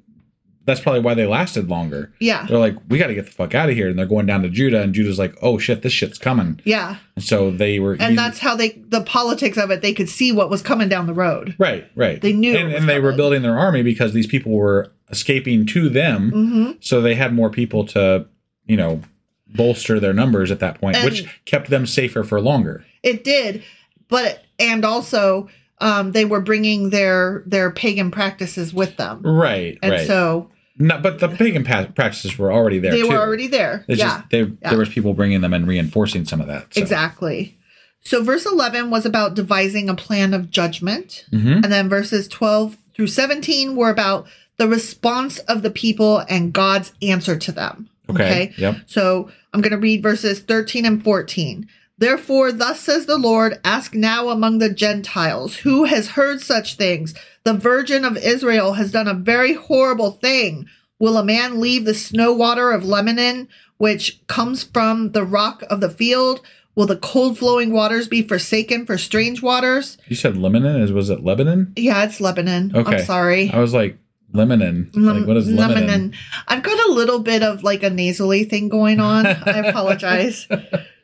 [0.68, 2.12] that's probably why they lasted longer.
[2.20, 2.44] Yeah.
[2.46, 4.42] They're like, we got to get the fuck out of here, and they're going down
[4.42, 6.61] to Judah, and Judah's like, oh shit, this shit's coming.
[6.62, 6.98] Yeah.
[7.16, 10.30] And so they were, And that's how they, the politics of it, they could see
[10.30, 11.56] what was coming down the road.
[11.58, 12.20] right, right.
[12.20, 15.88] They knew and, and they were building their army because these people were escaping to
[15.88, 18.26] them, hmm so they had more people to,
[18.66, 19.00] you know,
[19.54, 22.84] bolster their numbers at that point, And- which kept them safer for longer.
[23.02, 23.62] It did.
[24.08, 25.48] But, and also,
[25.80, 29.22] um, they were bringing their, their pagan practices with them.
[29.22, 30.06] Right, And right.
[30.06, 32.92] so no, but the pagan practices were already there.
[32.92, 33.08] they too.
[33.08, 33.84] were already there.
[33.88, 34.18] It's yeah.
[34.18, 34.70] just they, Yeah.
[34.70, 36.72] there was people bringing them and reinforcing some of that.
[36.74, 36.80] so.
[36.80, 37.56] Exactly.
[38.00, 41.24] So verse 11 was about devising a plan of judgment.
[41.32, 41.64] Mhm.
[41.64, 44.26] And then verses 12 through 17 were about
[44.58, 47.88] the response of the people and God's answer to them.
[48.10, 48.52] Okay.
[48.56, 48.76] Yep.
[48.86, 51.68] So I'm going to read verses 13 and 14.
[51.98, 57.14] Therefore, thus says the Lord, ask now among the Gentiles, who has heard such things?
[57.44, 60.66] The Virgin of Israel has done a very horrible thing.
[61.00, 65.80] Will a man leave the snow water of Lebanon, which comes from the rock of
[65.80, 66.40] the field?
[66.76, 69.98] Will the cold flowing waters be forsaken for strange waters?
[70.06, 70.80] You said Lebanon.
[70.80, 71.72] Is was it Lebanon?
[71.74, 72.70] Yeah, it's Lebanon.
[72.74, 72.98] Okay.
[72.98, 73.50] I'm sorry.
[73.50, 73.98] I was like
[74.32, 74.90] Lebanon.
[74.94, 76.14] Lem- like what is Lebanon?
[76.46, 79.26] I've got a little bit of like a nasally thing going on.
[79.26, 80.46] I apologize.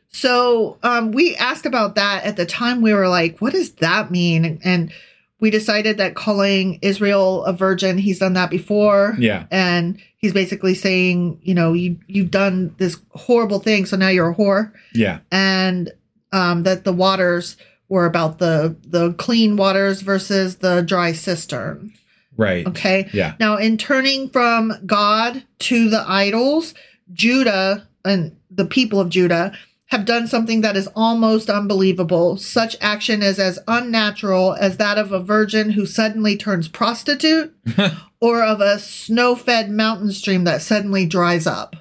[0.08, 2.82] So um, we asked about that at the time.
[2.82, 4.92] We were like, "What does that mean?" And
[5.40, 9.14] we decided that calling Israel a virgin, he's done that before.
[9.18, 9.44] Yeah.
[9.50, 14.30] and he's basically saying, you know, you you've done this horrible thing, so now you're
[14.30, 15.18] a whore, Yeah.
[15.32, 15.90] and
[16.32, 17.56] um, that the waters
[17.88, 21.92] were about the the clean waters versus the dry cistern.
[22.36, 22.66] Right.
[22.66, 23.08] Okay.
[23.12, 23.34] Yeah.
[23.38, 26.74] Now, in turning from God to the idols,
[27.12, 29.52] Judah and the people of Judah
[29.86, 32.36] have done something that is almost unbelievable.
[32.36, 37.54] Such action is as unnatural as that of a virgin who suddenly turns prostitute
[38.20, 41.76] or of a snow fed mountain stream that suddenly dries up.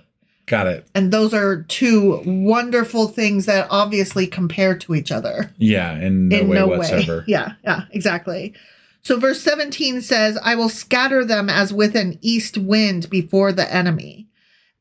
[0.46, 0.88] Got it.
[0.94, 5.98] And those are two wonderful things that obviously compare to each other Yeah.
[5.98, 7.18] In no in way no whatsoever.
[7.20, 7.24] way.
[7.28, 8.54] Yeah, yeah, exactly.
[9.04, 13.72] So verse 17 says, I will scatter them as with an east wind before the
[13.74, 14.28] enemy.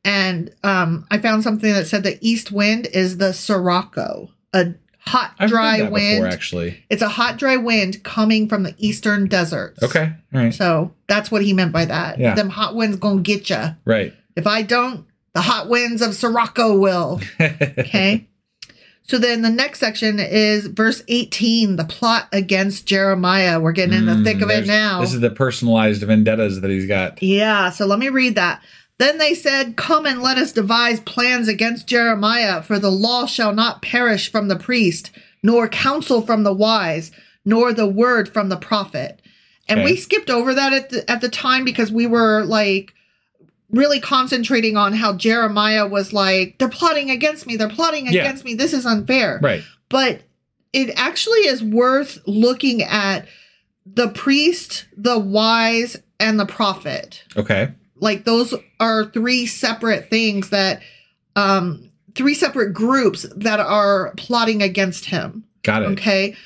[0.04, 5.32] And um, I found something that said the east wind is the Sirocco, a hot,
[5.38, 6.20] I've dry wind.
[6.20, 6.84] before, actually.
[6.88, 9.82] It's a hot, dry wind coming from the eastern deserts.
[9.82, 10.12] Okay.
[10.34, 10.54] All right.
[10.54, 12.18] So that's what he meant by that.
[12.18, 12.34] Yeah.
[12.34, 13.76] Them hot winds gonna get you.
[13.84, 14.14] Right.
[14.36, 17.20] If I don't, the hot winds of Sirocco will.
[17.40, 18.28] Okay.
[19.04, 23.60] So then the next section is verse 18, the plot against Jeremiah.
[23.60, 25.00] We're getting in the thick of it Mm, now.
[25.00, 27.22] This is the personalized vendettas that he's got.
[27.22, 27.70] yeah.
[27.70, 28.62] So let me read that.
[28.98, 33.52] Then they said, Come and let us devise plans against Jeremiah, for the law shall
[33.52, 35.10] not perish from the priest,
[35.42, 37.10] nor counsel from the wise,
[37.44, 39.20] nor the word from the prophet.
[39.68, 39.90] And Okay.
[39.92, 42.94] we skipped over that at the, at the time because we were like
[43.72, 48.20] really concentrating on how Jeremiah was like, they're plotting against me, they're plotting Yeah.
[48.22, 49.40] against me, this is unfair.
[49.42, 49.62] Right.
[49.88, 50.22] But
[50.72, 53.26] it actually is worth looking at
[53.86, 57.24] the priest, the wise, and the prophet.
[57.36, 57.72] Okay.
[57.96, 60.82] Like those are three separate things that
[61.34, 65.44] um three separate groups that are plotting against him.
[65.62, 65.86] Got it.
[65.92, 66.36] Okay.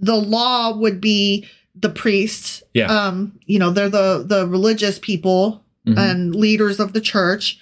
[0.00, 2.62] The law would be the priests.
[2.74, 2.86] Yeah.
[2.86, 5.98] Um, you know, they're the the religious people Mhm.
[5.98, 7.58] and leaders of the church.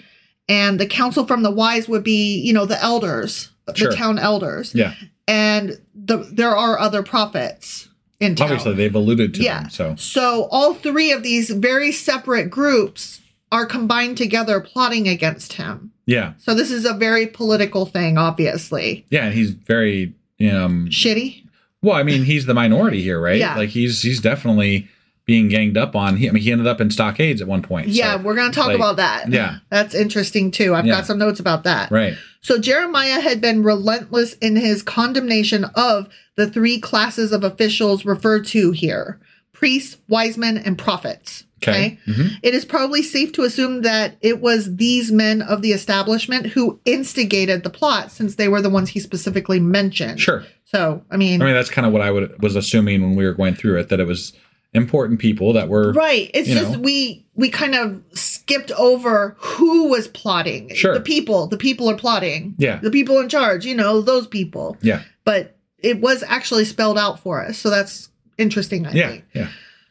[0.49, 3.91] And the counsel from the wise would be, you know, the elders, Sure.
[3.91, 4.73] the town elders.
[4.75, 4.95] Yeah.
[5.29, 7.89] And the there are other prophets
[8.21, 8.47] in town.
[8.51, 9.63] Obviously, they've alluded to yeah.
[9.63, 9.71] them.
[9.71, 13.21] So so all three of these very separate groups
[13.53, 15.91] are combined together plotting against him.
[16.07, 19.05] yeah, So this is a very political thing, obviously.
[19.11, 20.89] yeah, and he's very um.
[20.91, 21.45] Shitty.
[21.83, 23.39] Well, I mean, he's the minority here, right?
[23.39, 23.57] Yeah.
[23.57, 24.89] Like he's he's definitely
[25.25, 26.17] being ganged up on.
[26.17, 27.87] He, I mean, he ended up in stockades at one point.
[27.87, 29.31] so- Yeah, we're going to talk like, about that.
[29.31, 29.59] yeah.
[29.71, 30.75] That's interesting too.
[30.75, 30.95] I've Yeah.
[30.95, 31.91] got some notes about that.
[31.91, 32.15] right.
[32.45, 38.47] So Jeremiah had been relentless in his condemnation of the three classes of officials referred
[38.47, 39.21] to here
[39.53, 41.45] priests, wise men, and prophets.
[41.63, 42.01] Okay.
[42.09, 42.33] Mhm.
[42.43, 46.81] It is probably safe to assume that it was these men of the establishment who
[46.85, 50.21] instigated the plot since they were the ones he specifically mentioned.
[50.21, 50.43] Sure.
[50.65, 53.25] So, I mean, I mean, that's kind of what I would was assuming when we
[53.25, 54.33] were going through it that it was
[54.75, 56.31] important people that were right.
[56.35, 56.79] It's just know.
[56.81, 60.75] we we kind of skipped over who was plotting.
[60.75, 60.95] Sure.
[60.95, 61.47] The people.
[61.47, 62.55] The people are plotting.
[62.59, 62.77] Yeah.
[62.77, 64.77] The people in charge, you know, those people.
[64.83, 65.03] Yeah.
[65.25, 67.59] But it was actually spelled out for us.
[67.59, 69.09] So that's interesting, I Yeah.
[69.09, 69.25] think.
[69.35, 69.49] Yeah.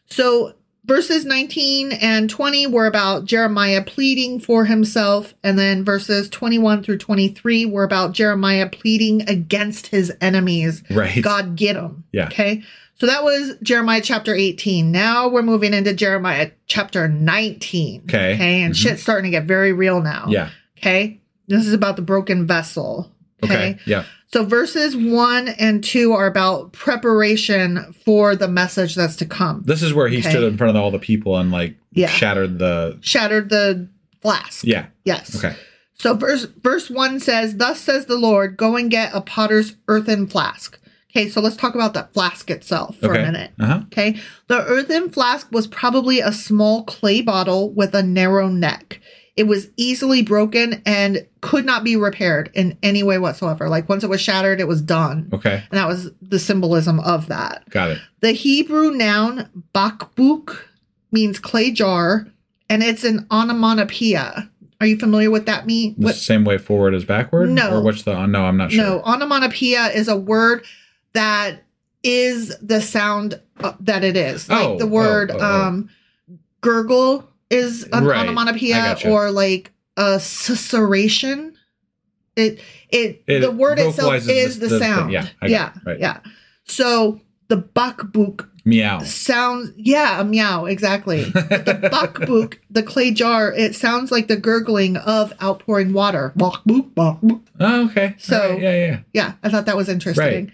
[0.07, 0.53] So
[0.85, 5.33] verses 19 and 20 were about Jeremiah pleading for himself.
[5.43, 10.83] And then verses 21 through 23 were about Jeremiah pleading against his enemies.
[10.89, 11.21] Right.
[11.21, 12.03] God get them.
[12.11, 12.25] Yeah.
[12.27, 12.63] Okay.
[13.01, 14.91] So that was Jeremiah chapter 18.
[14.91, 18.03] Now we're moving into Jeremiah chapter 19.
[18.03, 18.35] Okay.
[18.35, 18.61] Okay.
[18.61, 18.77] And Mhm.
[18.77, 20.27] shit's starting to get very real now.
[20.29, 20.49] Yeah.
[20.77, 21.19] Okay.
[21.47, 23.11] This is about the broken vessel.
[23.43, 23.53] Okay.
[23.55, 23.77] Okay.
[23.87, 24.03] Yeah.
[24.31, 29.63] So verses one and two are about preparation for the message that's to come.
[29.65, 30.29] This is where he Okay.
[30.29, 32.07] stood in front of all the people and like Yeah.
[32.07, 32.97] shattered the.
[33.01, 33.87] Shattered the
[34.21, 34.63] flask.
[34.63, 34.85] Yeah.
[35.05, 35.35] Yes.
[35.35, 35.55] Okay.
[35.97, 40.27] So verse verse one says, Thus says the Lord, go and get a potter's earthen
[40.27, 40.77] flask.
[41.13, 43.21] Okay, so let's talk about that flask itself for Okay.
[43.21, 43.51] a minute.
[43.59, 43.79] Uh huh.
[43.91, 44.17] Okay.
[44.47, 48.99] The earthen flask was probably a small clay bottle with a narrow neck.
[49.37, 53.69] It was easily broken and could not be repaired in any way whatsoever.
[53.69, 55.29] Like once it was shattered, it was done.
[55.33, 55.63] Okay.
[55.71, 57.69] And that was the symbolism of that.
[57.69, 57.99] Got it.
[58.19, 60.57] The Hebrew noun bakbuk
[61.11, 62.27] means clay jar,
[62.69, 64.49] and it's an onomatopoeia.
[64.79, 65.95] Are you familiar with that mean?
[65.97, 66.15] The What?
[66.15, 67.49] same way forward as backward.
[67.49, 67.77] No.
[67.77, 68.13] Or what's the?
[68.13, 68.83] Oh, no, I'm not sure.
[68.83, 70.65] No, onomatopoeia is a word
[71.13, 71.63] that
[72.03, 74.49] is the sound uh, that it is.
[74.49, 75.61] Like Oh, the word oh, oh, oh.
[75.67, 75.89] um
[76.61, 78.21] gurgle is an Right.
[78.27, 81.53] Onomatopoeia or like a susurration.
[82.35, 85.11] It it, It the word itself is the- the, the sound.
[85.11, 85.73] Yeah, I yeah.
[85.85, 85.99] Right.
[85.99, 86.19] yeah.
[86.65, 87.19] So
[87.49, 88.99] the bakbuk Meow.
[88.99, 94.37] sounds yeah a meow exactly But the bakbuk the clay jar it sounds like the
[94.37, 98.15] gurgling of outpouring water bakbuk bakbuk Oh, okay.
[98.19, 98.61] So- right.
[98.61, 98.99] yeah, yeah.
[99.13, 100.51] yeah i thought that was interesting.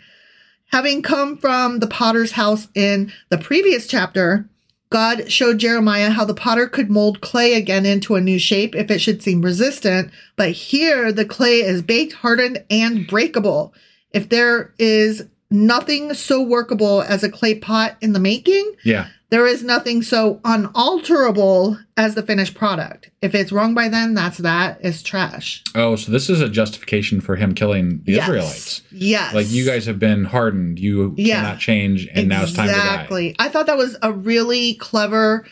[0.68, 4.48] Having come from the potter's house in the previous chapter
[4.90, 8.90] god showed jeremiah how the potter could mold clay again into a new shape if
[8.90, 13.74] it should seem resistant but here the clay is baked hardened and breakable
[14.12, 19.08] if there is nothing so workable as a clay pot in the making Yeah.
[19.30, 23.10] There is nothing so unalterable as the finished product.
[23.22, 24.80] If it's wrong by then, that's that.
[24.82, 25.64] It's trash.
[25.76, 28.24] Oh, so this is a justification for him killing the Yes.
[28.30, 28.82] Israelites.
[28.92, 29.34] Yes.
[29.34, 30.80] Like you guys have been hardened.
[30.80, 31.42] You Yeah.
[31.42, 32.80] cannot change, and now it's time to die.
[32.80, 33.36] Exactly.
[33.40, 35.46] I thought that was a really clever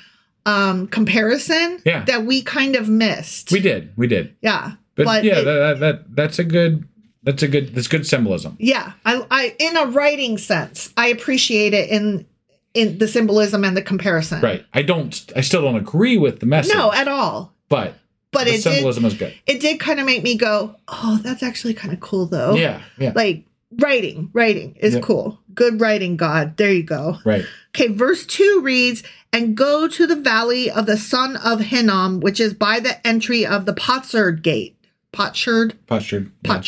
[0.45, 2.03] um comparison Yeah.
[2.05, 3.51] that we kind of missed.
[3.51, 3.89] We did.
[3.95, 4.35] We did.
[4.41, 4.73] Yeah.
[4.95, 6.87] But, yeah, it- that, that, that that's a good.
[7.23, 7.73] That's a good.
[7.73, 8.55] That's good symbolism.
[8.59, 8.91] yeah.
[9.03, 12.27] I I in a writing sense, I appreciate it in
[12.75, 14.41] in the symbolism and the comparison.
[14.41, 14.65] Right.
[14.73, 15.31] I don't.
[15.35, 16.75] I still don't agree with the message.
[16.75, 17.53] No, at all.
[17.69, 17.95] but
[18.31, 19.33] But the it did symbolism is good.
[19.47, 22.81] it did kind of make me go, "Oh, that's actually kind of cool though." Yeah.
[22.99, 23.13] Yeah.
[23.15, 23.45] like
[23.79, 25.03] writing writing is Yep.
[25.03, 27.43] cool good writing god there you go right.
[27.75, 32.39] okay verse 2 reads and go to the valley of the son of hinnom which
[32.39, 34.77] is by the entry of the potsherd gate
[35.11, 36.31] potsherd Potsherd.
[36.43, 36.61] yeah.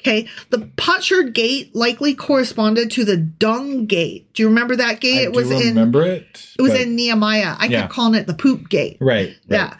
[0.00, 5.20] Okay the potsherd gate likely corresponded to the dung gate do you remember that gate
[5.20, 6.46] I it was do in remember it.
[6.58, 7.82] it was in nehemiah i Yeah.
[7.82, 9.28] kept calling it the poop gate Right.
[9.28, 9.36] right.
[9.48, 9.74] yeah.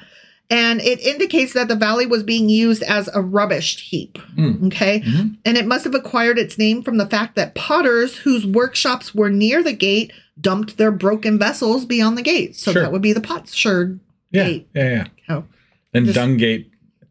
[0.51, 4.17] And it indicates that the valley was being used as a rubbish heap.
[4.35, 4.69] Mm.
[4.69, 5.01] Okay.
[5.01, 5.37] Mhm.
[5.45, 9.29] And it must have acquired its name from the fact that potters whose workshops were
[9.29, 12.57] near the gate dumped their broken vessels beyond the gate.
[12.57, 12.81] So Sure.
[12.81, 14.01] that would be the potsherd
[14.33, 14.45] Yeah.
[14.45, 14.69] gate.
[14.75, 14.91] Yeah.
[14.91, 15.05] Yeah.
[15.29, 15.45] Oh.
[15.93, 16.65] And Just- Dungate,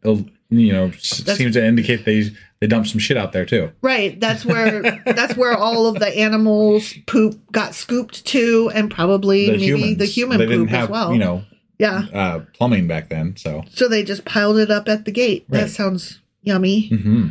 [0.04, 0.16] uh,
[0.50, 3.70] you know, seems to indicate they they dumped some shit out there too.
[3.82, 4.18] Right.
[4.18, 9.52] That's where that's where all of the animals poop got scooped to and probably The
[9.52, 9.98] maybe humans.
[9.98, 11.12] the human they poop have, as well.
[11.12, 11.44] you know,
[11.78, 12.06] yeah.
[12.12, 13.36] uh, plumbing back then.
[13.36, 13.64] So.
[13.70, 15.46] So they just piled it up at the gate.
[15.50, 16.88] That sounds yummy.
[16.88, 17.28] hmm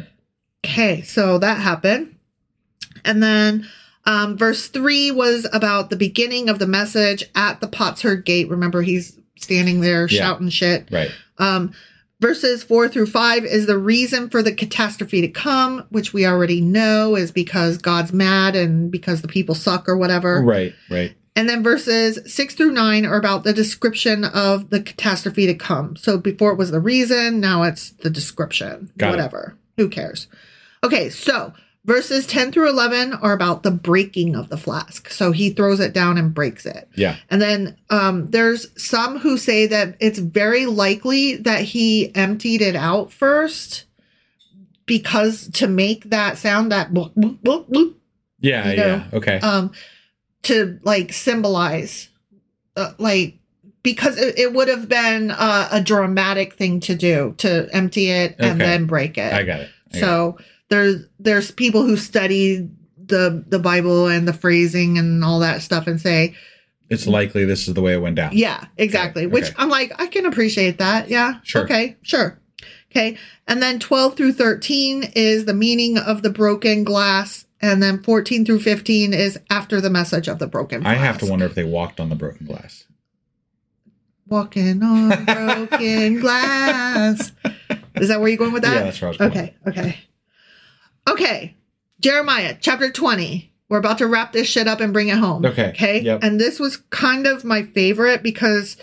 [0.66, 2.16] Okay, so that happened.
[3.06, 3.68] And then
[4.06, 8.50] um, verse 3 was about the beginning of the message at the potsherd gate.
[8.50, 10.20] Remember, he's standing there Yeah.
[10.22, 10.88] shouting shit.
[10.92, 11.12] Right.
[11.38, 11.74] Um,
[12.20, 16.62] Verses four through five is the reason for the catastrophe to come, which we already
[16.62, 20.42] know is because God's mad and because the people suck or whatever.
[20.42, 21.16] Right, right.
[21.36, 25.96] And then verses six through nine are about the description of the catastrophe to come.
[25.96, 28.92] So before it was the reason, now it's the description.
[28.98, 29.12] Got it.
[29.12, 29.56] whatever.
[29.78, 30.28] Who cares?
[30.84, 31.54] Okay, so
[31.88, 35.10] verses 10 through 11 are about the breaking of the flask.
[35.10, 36.88] So he throws it down and breaks it.
[36.96, 37.16] Yeah.
[37.32, 42.76] And then um, there's some who say that it's very likely that he emptied it
[42.76, 43.86] out first
[44.86, 47.94] because to make that sound that bloop, bloop, bloop, bloop,
[48.40, 49.04] Yeah, You know, yeah.
[49.14, 49.40] Okay.
[49.40, 49.72] um
[50.44, 52.10] to like symbolize
[52.78, 53.38] uh, like
[53.84, 58.36] because it, it would have been uh, a dramatic thing to do to empty it
[58.40, 58.64] and Okay.
[58.64, 59.70] then break it I got it.
[59.94, 60.38] I got so
[60.70, 62.70] there's there's people who study
[63.06, 66.36] the the bible and the phrasing and all that stuff and say
[66.90, 68.32] it's likely this is the way it went down.
[68.34, 69.56] yeah exactly Okay, which okay.
[69.58, 71.64] i'm like i can appreciate that yeah Sure.
[71.64, 72.40] okay sure
[72.92, 78.04] okay and then 12 through 13 is the meaning of the broken glass and then
[78.04, 80.92] 14 through 15 is after the message of the broken glass.
[80.96, 82.86] I have to wonder if they walked on the broken glass.
[84.28, 87.32] walking on broken glass
[87.96, 89.32] is that where you're going with that Yeah, that's where I was going.
[89.32, 89.98] okay okay
[91.08, 91.56] okay
[92.00, 95.70] jeremiah chapter 20 we're about to wrap this shit up and bring it home Okay,
[95.70, 96.24] okay yep.
[96.24, 98.78] and this was kind of my favorite because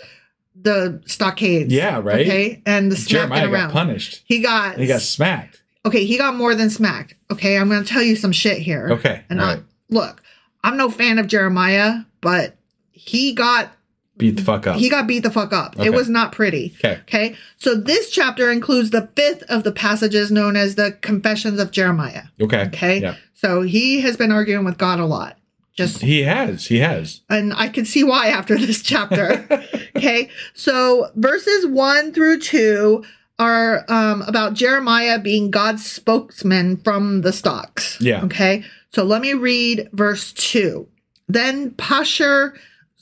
[0.59, 2.21] the stockades Yeah, right?
[2.25, 4.23] okay and the smacking Jeremiah around got punished.
[4.25, 5.61] he got He got smacked.
[5.85, 9.23] okay he got more than smacked okay i'm gonna tell you some shit here Okay.
[9.29, 9.59] and all I,
[9.89, 10.21] look
[10.63, 12.55] i'm no fan of jeremiah but
[12.91, 13.71] he got
[14.17, 14.77] Beat the fuck up.
[14.77, 15.75] he got beat the fuck up.
[15.75, 15.87] Okay.
[15.87, 16.73] It was not pretty.
[16.77, 16.99] Okay.
[17.01, 17.35] Okay.
[17.57, 22.23] So this chapter includes the fifth of the passages known as the Confessions of Jeremiah.
[22.41, 22.65] okay.
[22.67, 22.99] Okay.
[23.01, 23.15] Yeah.
[23.33, 25.37] So he has been arguing with God a lot.
[25.75, 26.67] Just He has.
[26.67, 27.19] He has.
[27.29, 29.45] and I can see why after this chapter.
[29.97, 30.29] okay.
[30.53, 33.03] So verses one through two
[33.37, 37.99] are um, about Jeremiah being God's spokesman from the stocks.
[37.99, 38.23] Yeah.
[38.23, 38.63] Okay.
[38.93, 40.87] So let me read verse two.
[41.27, 42.53] Then Pashur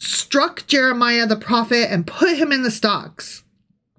[0.03, 3.43] struck Jeremiah the prophet and put him in the stocks.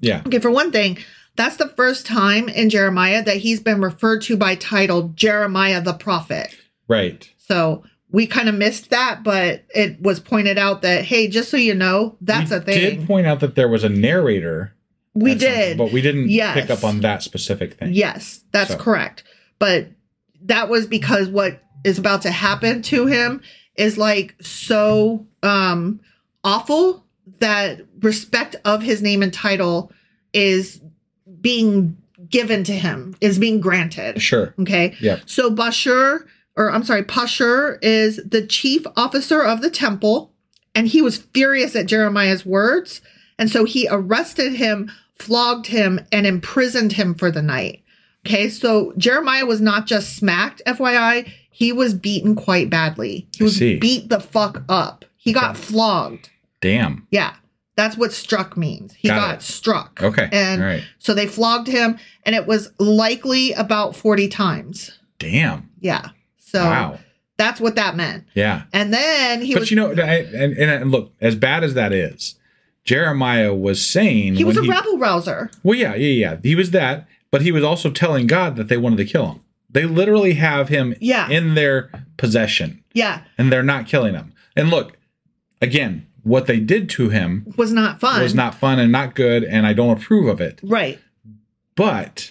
[0.01, 0.23] Yeah.
[0.27, 0.99] Okay, for one thing,
[1.37, 5.95] that's the first time in Jeremiah that he's been referred to by title Jeremiah the
[5.95, 6.55] prophet.
[6.89, 7.29] Right.
[7.39, 11.57] So we kind of missed that, but it was pointed out that, hey, just so
[11.57, 12.99] you know, that's we a thing.
[12.99, 14.73] did point out that there was a narrator.
[15.15, 15.79] we did.
[15.79, 16.61] but we didn't Yes.
[16.61, 17.93] pick up on that specific thing.
[17.95, 19.23] Yes, that's So- correct.
[19.59, 19.89] But
[20.43, 23.41] that was because what is about to happen to him
[23.77, 26.01] is like so um
[26.43, 27.05] awful
[27.39, 29.91] that respect of his name and title
[30.33, 30.81] is
[31.41, 31.97] being
[32.29, 34.21] given to him, is being granted.
[34.21, 34.55] Sure.
[34.61, 34.95] Okay.
[35.01, 35.21] Yeah.
[35.27, 40.33] So Bashur, or I'm sorry, Pashur is the chief officer of the temple,
[40.75, 43.01] and he was furious at Jeremiah's words.
[43.39, 47.84] And so he arrested him, flogged him, and imprisoned him for the night.
[48.27, 53.29] Okay, so Jeremiah was not just smacked, FYI, he was beaten quite badly.
[53.37, 55.05] He was beat the fuck up.
[55.17, 56.31] He got flogged.
[56.61, 57.07] Damn.
[57.11, 57.35] Yeah.
[57.77, 58.95] That's what struck means.
[58.95, 60.03] He Got got, struck.
[60.03, 60.29] Okay.
[60.33, 60.85] And right.
[60.99, 64.99] so they flogged him, and it was likely about 40 times.
[65.19, 65.71] Damn.
[65.81, 66.11] Yeah.
[66.39, 66.99] So wow.
[67.37, 68.25] that's what that meant.
[68.35, 68.63] Yeah.
[68.73, 71.93] And then he but was you know, I, and, and look, as bad as that
[71.93, 72.37] is,
[72.85, 75.51] Jeremiah was saying he was a rabble rouser.
[75.63, 76.37] Well, yeah, yeah, yeah.
[76.43, 79.41] He was that, but he was also telling God that they wanted to kill him.
[79.69, 81.29] They literally have him Yeah.
[81.29, 83.23] in their possession, Yeah.
[83.37, 84.33] and they're not killing him.
[84.55, 84.97] And look,
[85.61, 88.21] again, what they did to him Was not fun.
[88.21, 90.61] It was not fun and not good, and I don't approve of it.
[90.63, 91.01] right.
[91.75, 92.31] But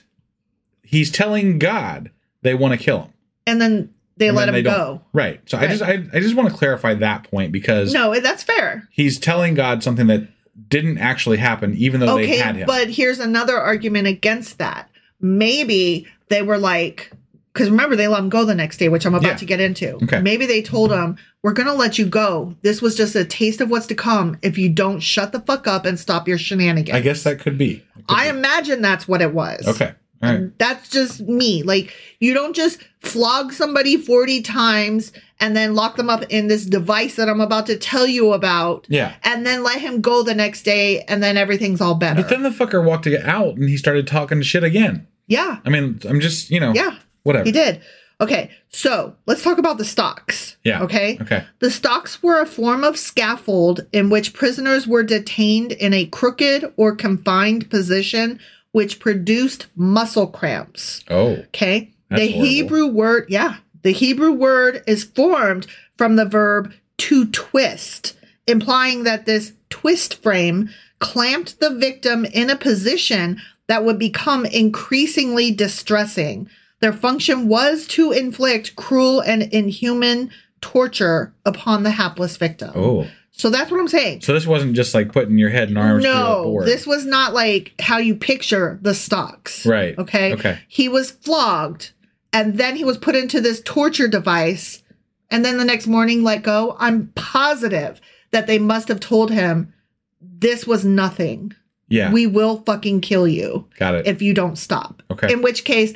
[0.84, 2.10] he's telling God
[2.44, 3.10] they want to kill him.
[3.46, 5.02] And then they and let then him they go.
[5.12, 5.42] Right.
[5.50, 8.88] So I just I, I just want to clarify that point because No, that's fair.
[8.90, 10.30] he's telling God something that
[10.70, 12.68] didn't actually happen, even though they had Okay, him.
[12.68, 14.90] but here's another argument against that.
[15.24, 17.12] Maybe they were like,
[17.54, 19.36] because remember they let him go the next day, which I'm about Yeah.
[19.38, 19.96] to get into.
[20.04, 20.22] Okay.
[20.22, 22.56] Maybe they told him, "We're gonna let you go.
[22.62, 25.66] This was just a taste of what's to come if you don't shut the fuck
[25.68, 27.84] up and stop your shenanigans." I guess that could be.
[27.96, 28.38] Could I be.
[28.38, 29.68] imagine that's what it was.
[29.68, 29.92] Okay.
[30.24, 30.36] All right.
[30.40, 31.64] And That's just me.
[31.64, 35.12] Like, you don't just flog somebody 40 times
[35.42, 38.86] and then lock them up in this device that I'm about to tell you about.
[38.90, 39.12] Yeah.
[39.26, 42.22] And then let him go the next day and then everything's all better.
[42.22, 45.08] But then the fucker walked out and he started talking shit again.
[45.28, 45.60] Yeah.
[45.66, 46.96] I mean, I'm just, you know, Yeah.
[47.24, 47.46] whatever.
[47.46, 47.82] He did.
[48.22, 48.52] Okay.
[48.70, 50.56] So let's talk about the stocks.
[50.64, 50.84] Yeah.
[50.84, 51.18] Okay.
[51.22, 51.44] Okay.
[51.60, 56.72] The stocks were a form of scaffold in which prisoners were detained in a crooked
[56.78, 58.40] or confined position,
[58.72, 61.04] which produced muscle cramps.
[61.10, 61.92] Oh, Okay.
[62.10, 62.46] The horrible.
[62.46, 65.66] Hebrew word, yeah, the Hebrew word is formed
[65.98, 68.16] from the verb to twist,
[68.48, 70.70] implying that this twist frame
[71.00, 73.42] clamped the victim in a position
[73.74, 76.48] that would become increasingly distressing.
[76.80, 80.30] Their function was to inflict cruel and inhuman
[80.62, 82.72] torture upon the hapless victim.
[82.76, 83.08] Oh.
[83.32, 84.22] So that's what I'm saying.
[84.22, 87.74] So this wasn't just like putting your head and arms No, this was not like
[87.80, 89.66] how you picture the stocks.
[89.66, 89.98] Right.
[89.98, 90.36] Okay.
[90.36, 90.60] Okay.
[90.68, 91.94] He was flogged
[92.32, 94.84] and then he was put into this torture device
[95.32, 96.78] and then the next morning let go.
[96.78, 98.00] I'm positive
[98.30, 99.74] that they must have told him
[100.22, 101.56] this was nothing.
[101.88, 102.12] Yeah.
[102.12, 104.08] We will fucking kill you got it.
[104.08, 105.04] if you don't stop.
[105.12, 105.32] Okay.
[105.32, 105.94] In which case,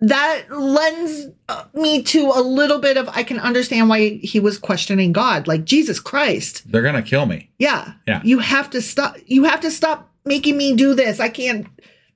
[0.00, 4.58] that lends uh, me to a little bit of I can understand why he was
[4.58, 5.46] questioning God.
[5.48, 6.70] Like, Jesus Christ.
[6.70, 7.50] They're gonna kill me.
[7.58, 7.92] Yeah.
[8.06, 8.20] Yeah.
[8.24, 9.16] You have to stop.
[9.26, 11.18] You have to stop making me do this.
[11.20, 11.66] I can't.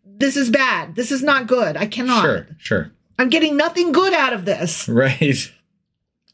[0.05, 0.95] This is bad.
[0.97, 1.77] This is not good.
[1.79, 2.23] I cannot.
[2.23, 2.47] Sure.
[2.59, 2.93] Sure.
[3.19, 4.89] I'm getting nothing good out of this.
[4.89, 5.51] Right.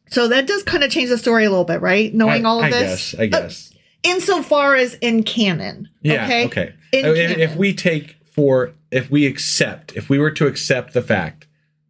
[0.08, 2.14] So that does kind of change the story a little bit, right?
[2.14, 3.12] Knowing I, all of I this.
[3.12, 3.20] guess.
[3.20, 3.70] I guess.
[3.72, 3.75] Uh,
[4.06, 5.88] insofar as in canon.
[6.02, 6.24] Yeah.
[6.26, 6.44] Okay.
[6.46, 6.74] Okay.
[6.92, 11.02] In if, if we take for if we accept if we were to accept the
[11.02, 11.46] fact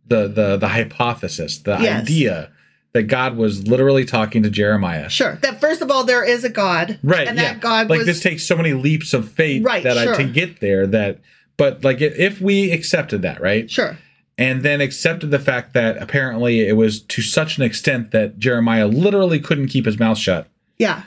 [0.07, 2.03] the the the hypothesis the Yes.
[2.03, 2.51] idea
[2.93, 5.11] that God was literally talking to Jeremiah.
[5.11, 5.39] Sure.
[5.43, 6.99] That first of all, there is a God.
[7.03, 7.29] Right.
[7.29, 7.53] And yeah.
[7.53, 8.07] that God like was.
[8.07, 11.19] this takes so many leaps of faith Right, that I to get there that
[11.59, 13.71] but like if we accepted that, right?
[13.71, 13.99] sure.
[14.39, 18.87] and then accepted the fact that apparently it was to such an extent that Jeremiah
[18.87, 20.49] literally couldn't keep his mouth shut.
[20.79, 21.03] Yeah.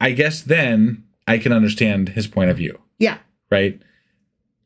[0.00, 3.18] I guess then I can understand his point of view, Yeah.
[3.50, 3.80] right?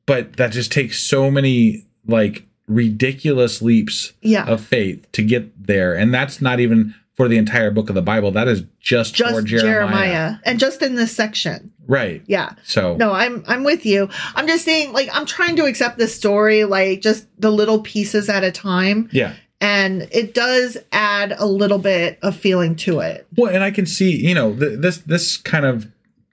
[0.07, 4.45] But that just takes so many like ridiculous leaps Yeah.
[4.47, 5.95] of faith to get there.
[5.95, 8.31] And that's not even for the entire book of the Bible.
[8.33, 9.73] That is just, Just for Jeremiah.
[9.73, 10.35] Jeremiah.
[10.45, 11.71] And just in this section.
[11.87, 12.23] Right.
[12.27, 12.51] Yeah.
[12.65, 14.09] So No, I'm I'm with you.
[14.35, 18.29] I'm just saying, like, I'm trying to accept this story, like just the little pieces
[18.29, 19.09] at a time.
[19.13, 19.35] yeah.
[19.65, 23.27] And it does add a little bit of feeling to it.
[23.37, 25.87] Well, and I can see, you know, th- this this kind of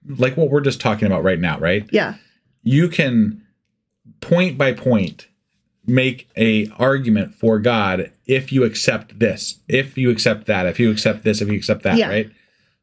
[0.07, 1.87] like what we're just talking about right now, right?
[1.91, 2.15] Yeah.
[2.63, 3.41] you can
[4.19, 5.27] point by point
[5.87, 10.91] make a argument for God if you accept this, if you accept that, if you
[10.91, 12.09] accept this, if you accept that, Yeah.
[12.09, 12.29] right?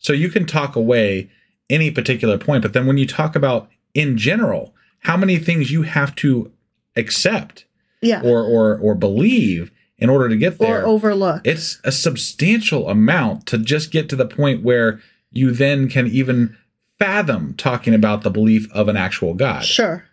[0.01, 1.30] So you can talk away
[1.70, 5.82] any particular point, but then when you talk about in general, how many things you
[5.82, 6.51] have to
[6.96, 7.66] accept
[8.03, 8.20] Yeah.
[8.22, 11.40] or or or believe in order to get there, Or overlook.
[11.44, 15.01] it's a substantial amount to just get to the point where
[15.32, 16.57] you then can even
[16.99, 19.64] fathom talking about the belief of an actual God.
[19.64, 20.05] sure.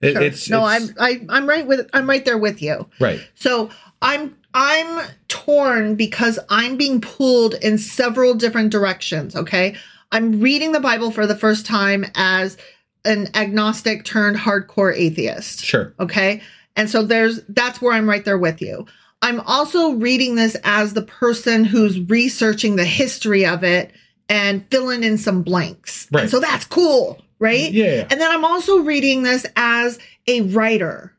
[0.00, 0.22] It- sure.
[0.22, 2.88] It's no, it's- I'm I, I'm right with I'm right there with you.
[3.00, 3.20] right.
[3.34, 3.70] So
[4.00, 9.36] I'm I'm torn because I'm being pulled in several different directions.
[9.36, 9.76] Okay,
[10.10, 12.56] I'm reading the Bible for the first time as
[13.04, 15.64] an agnostic turned hardcore atheist.
[15.64, 15.94] Sure.
[16.00, 16.42] Okay,
[16.76, 18.86] and so there's that's where I'm right there with you.
[19.22, 23.92] I'm also reading this as the person who's researching the history of it
[24.28, 26.06] and filling in some blanks.
[26.12, 26.30] And Right.
[26.30, 27.70] so that's cool, right?
[27.72, 28.06] Yeah.
[28.10, 31.12] And then I'm also reading this as a writer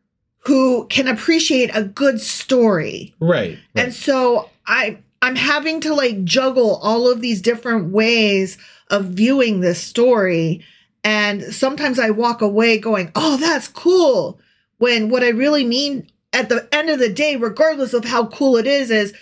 [0.45, 3.15] who can appreciate a good story.
[3.19, 3.57] Right.
[3.75, 3.85] right.
[3.85, 8.57] And so I I'm having to like juggle all of these different ways
[8.89, 10.61] of viewing this story
[11.05, 14.39] and sometimes I walk away going, "Oh, that's cool."
[14.77, 18.57] When what I really mean at the end of the day regardless of how cool
[18.57, 19.13] it is is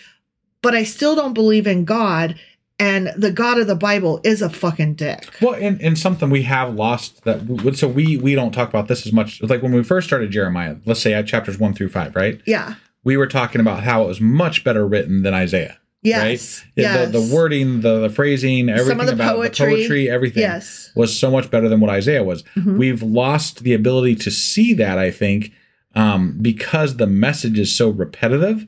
[0.62, 2.39] but I still don't believe in God
[2.80, 5.30] and the God of the Bible is a fucking dick.
[5.39, 9.05] well, and, and something we have lost that so we we don't talk about this
[9.05, 9.39] as much.
[9.43, 12.41] Like when we first started Jeremiah, let's say at chapters one through five, right?
[12.47, 12.74] Yeah.
[13.03, 15.78] We were talking about how it was much better written than Isaiah.
[16.01, 16.64] Yes.
[16.64, 16.72] Right?
[16.76, 17.12] Yes.
[17.12, 19.66] The, the wording, the, the phrasing, everything the about poetry.
[19.68, 20.89] the poetry, everything Yes.
[20.89, 20.99] Mm-hmm.
[21.01, 22.43] was so much better than what Isaiah was.
[22.66, 25.51] We've lost the ability to see that, I think,
[25.96, 28.68] um, because the message is so repetitive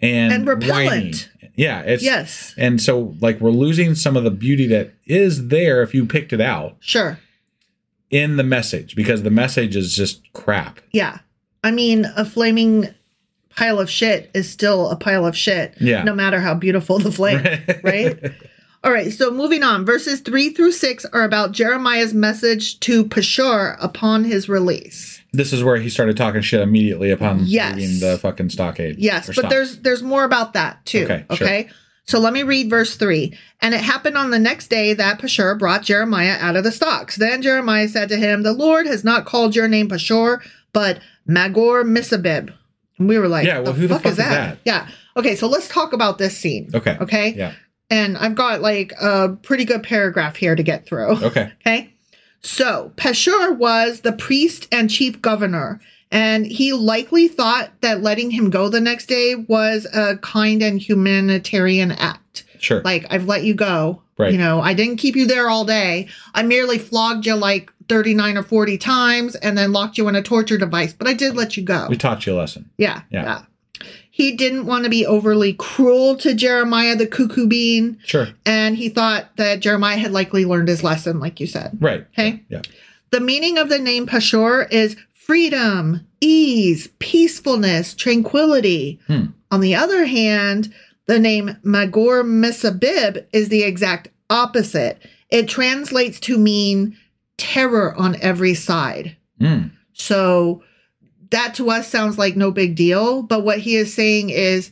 [0.00, 1.30] and, And repellent.
[1.40, 1.50] whiny.
[1.56, 2.54] Yeah, it's Yes.
[2.56, 6.32] and so like we're losing some of the beauty that is there if you picked
[6.32, 7.18] it out Sure.
[8.10, 10.78] in the message because the message is just crap.
[10.92, 11.18] Yeah.
[11.64, 12.94] I mean, a flaming
[13.56, 15.74] pile of shit is still a pile of shit.
[15.80, 16.04] Yeah.
[16.04, 17.42] No matter how beautiful the flame,
[17.82, 18.16] right?
[18.84, 19.12] All right.
[19.12, 19.84] So moving on.
[19.84, 25.17] Verses three through six are about Jeremiah's message to Pashur upon his release.
[25.38, 27.76] This is where he started talking shit immediately upon Yes.
[27.76, 28.98] leaving the fucking stockade.
[28.98, 31.04] Yes, but there's there's more about that too.
[31.04, 31.62] Okay, Okay.
[31.68, 31.74] sure.
[32.04, 33.38] So let me read verse three.
[33.62, 37.16] And it happened on the next day that Pashur brought Jeremiah out of the stocks.
[37.16, 40.40] Then Jeremiah said to him, The Lord has not called your name Pashur,
[40.72, 42.52] but Magor Misabib.
[42.98, 44.58] And we were like, Yeah, well, who the fuck is that?
[44.64, 44.88] Yeah.
[45.16, 46.70] Okay, so let's talk about this scene.
[46.74, 46.96] Okay.
[47.00, 47.34] Okay.
[47.36, 47.52] Yeah.
[47.90, 51.10] And I've got like a pretty good paragraph here to get through.
[51.26, 51.52] Okay.
[51.66, 51.94] Okay.
[52.40, 55.80] So Pashur was the priest and chief governor,
[56.10, 60.80] and he likely thought that letting him go the next day was a kind and
[60.80, 62.44] humanitarian act.
[62.58, 62.80] Sure.
[62.82, 64.02] Like, I've let you go.
[64.16, 64.32] Right.
[64.32, 66.08] You know, I didn't keep you there all day.
[66.34, 70.22] I merely flogged you like 39 or 40 times and then locked you in a
[70.22, 71.86] torture device, but I did let you go.
[71.88, 72.68] We taught you a lesson.
[72.78, 73.22] Yeah, Yeah.
[73.22, 73.42] yeah.
[74.18, 78.26] He didn't want to be overly cruel to Jeremiah the cuckoo bean, Sure.
[78.44, 81.78] and he thought that Jeremiah had likely learned his lesson, like you said.
[81.80, 82.04] Right.
[82.14, 82.42] Okay.
[82.48, 82.62] Yeah.
[83.12, 88.98] The meaning of the name Pashur is freedom, ease, peacefulness, tranquility.
[89.06, 89.26] Hmm.
[89.52, 90.74] On the other hand,
[91.06, 95.00] the name Magor Misabib is the exact opposite.
[95.30, 96.96] It translates to mean
[97.36, 99.16] terror on every side.
[99.40, 99.70] Mm.
[99.92, 100.64] So
[101.30, 103.22] that to us sounds like no big deal.
[103.22, 104.70] But what he is saying is,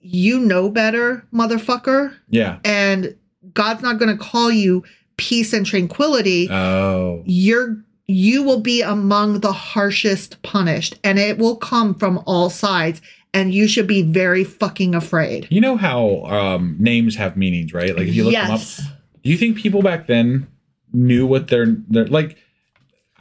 [0.00, 2.14] you know better, motherfucker.
[2.28, 2.58] Yeah.
[2.64, 3.16] And
[3.54, 4.84] God's not going to call you
[5.16, 6.48] peace and tranquility.
[6.50, 7.22] Oh.
[7.24, 13.00] You're you will be among the harshest punished, and it will come from all sides.
[13.32, 15.48] And you should be very fucking afraid.
[15.50, 17.96] You know how um, names have meanings, right?
[17.96, 20.46] Like if you look them up, do you think people back then
[20.92, 22.36] knew what their their like?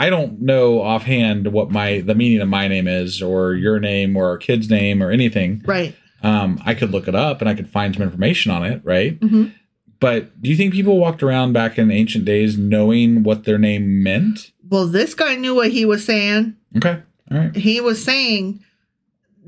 [0.04, 4.16] I don't know offhand what my the meaning of my name is, or your name,
[4.18, 5.62] or our kid's name, or anything.
[5.66, 5.95] Right.
[6.22, 9.20] Um, I could look it up and I could find some information on it, right?
[9.20, 9.51] Mhm.
[9.99, 14.04] But do you think people walked around back in ancient days knowing what their name
[14.04, 14.51] meant?
[14.70, 16.56] Well, this guy knew what he was saying.
[16.78, 16.97] Okay,
[17.32, 18.60] all right, He was saying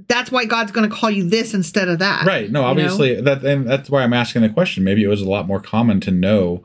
[0.08, 2.26] that's why God's going to call you this instead of that.
[2.26, 2.49] right.
[2.51, 2.70] No, You know?
[2.72, 4.84] obviously that and that's why I'm asking the question.
[4.84, 6.64] Maybe it was a lot more common to know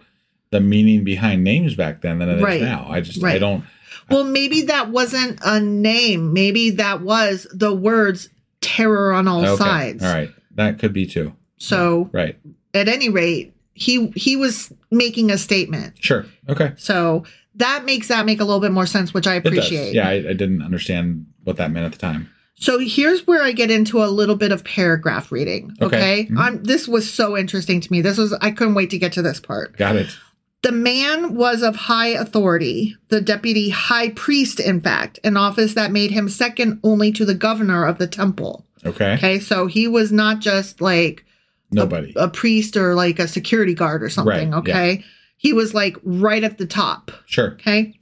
[0.50, 2.60] the meaning behind names back then than it is Right.
[2.60, 2.86] now.
[2.90, 3.62] I just I don't.
[4.10, 6.32] Well, maybe that wasn't a name.
[6.32, 8.28] Maybe that was the words
[8.60, 10.04] terror on all okay, sides.
[10.04, 11.34] all right, that could be too.
[11.58, 12.38] So Right,
[12.74, 15.94] at any rate, he he was making a statement.
[16.02, 16.72] sure, okay.
[16.76, 17.24] So
[17.56, 19.94] that makes that make a little bit more sense, which I appreciate.
[19.94, 22.30] Yeah, I, I didn't understand what that meant at the time.
[22.54, 25.74] So here's where I get into a little bit of paragraph reading.
[25.80, 25.96] Okay.
[25.96, 26.26] Okay.
[26.30, 26.38] Mhm.
[26.38, 28.02] I'm, this was so interesting to me.
[28.02, 29.78] This was, I couldn't wait to get to this part.
[29.78, 30.14] Got it.
[30.62, 35.90] The man was of high authority, the deputy high priest, in fact, an office that
[35.90, 38.66] made him second only to the governor of the temple.
[38.84, 39.14] Okay.
[39.14, 39.38] Okay.
[39.40, 41.24] So he was not just like
[41.72, 42.12] Nobody.
[42.16, 44.50] a priest or like a security guard or something.
[44.50, 45.04] Right, Okay.
[45.38, 47.10] He was like right at the top.
[47.24, 47.52] sure.
[47.52, 47.94] Okay.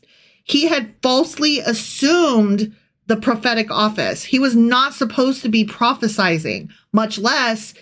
[0.42, 2.74] He had falsely assumed
[3.06, 4.24] the prophetic office.
[4.24, 7.74] He was not supposed to be prophesizing, much less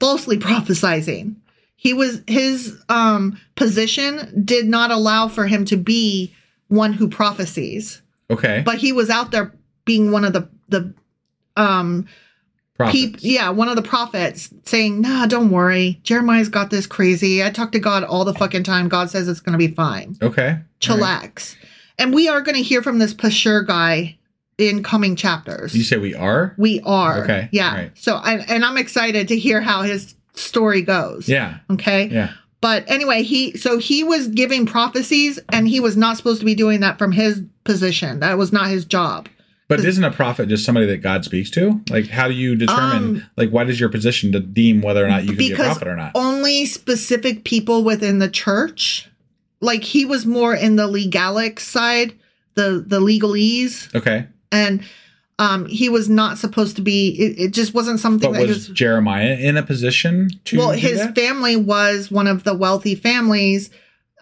[0.00, 1.36] falsely prophesizing.
[1.76, 6.34] He was his um position did not allow for him to be
[6.68, 8.02] one who prophesies.
[8.30, 8.62] Okay.
[8.64, 9.52] But he was out there
[9.84, 10.94] being one of the the
[11.56, 12.06] um
[12.76, 12.98] Prophets.
[12.98, 15.98] peop- yeah, one of the prophets saying, "Nah, don't worry.
[16.02, 17.42] Jeremiah's got this crazy.
[17.42, 18.88] I talk to God all the fucking time.
[18.88, 20.42] God says it's going to be fine." Okay.
[20.88, 21.32] All right.
[21.32, 21.56] chillax.
[21.98, 24.18] And we are going to hear from this Pashur guy
[24.58, 25.74] in coming chapters.
[25.74, 26.54] You say we are?
[26.58, 27.22] we are.
[27.24, 27.74] Okay, Yeah.
[27.74, 27.90] right.
[27.94, 31.28] So, I, and I'm excited to hear how his story goes.
[31.28, 31.58] Yeah.
[31.70, 32.06] Okay.
[32.06, 32.32] Yeah.
[32.60, 36.54] But anyway, he, so he was giving prophecies and he was not supposed to be
[36.54, 38.20] doing that from his position.
[38.20, 39.28] That was not his job.
[39.68, 41.80] But isn't a prophet just somebody that God speaks to?
[41.90, 43.16] Like, how do you determine?
[43.16, 45.56] Um, like, what is your position to deem whether or not you can be a
[45.56, 46.12] prophet or not?
[46.14, 49.10] only specific people within the church,
[49.60, 52.14] like he was more in the legalic side,
[52.54, 53.92] the, the legalese.
[53.94, 54.26] Okay.
[54.52, 54.84] and
[55.38, 58.68] um he was not supposed to be it, it just wasn't something But that was
[58.68, 60.58] was Jeremiah in a position to?
[60.58, 61.14] well his that?
[61.14, 63.70] family was one of the wealthy families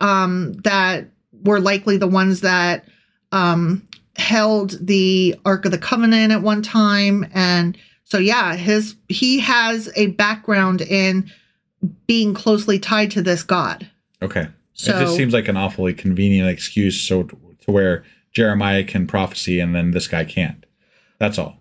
[0.01, 1.07] um that
[1.45, 2.85] were likely the ones that
[3.33, 3.87] um
[4.17, 9.91] held the ark of the covenant at one time and so yeah his he has
[9.97, 11.31] a background in
[12.07, 13.89] being closely tied to this god
[14.23, 14.43] Okay.
[14.43, 19.61] it So- just seems like an awfully convenient excuse so to where Jeremiah can prophecy,
[19.61, 20.67] and then this guy can't.
[21.25, 21.57] That's all.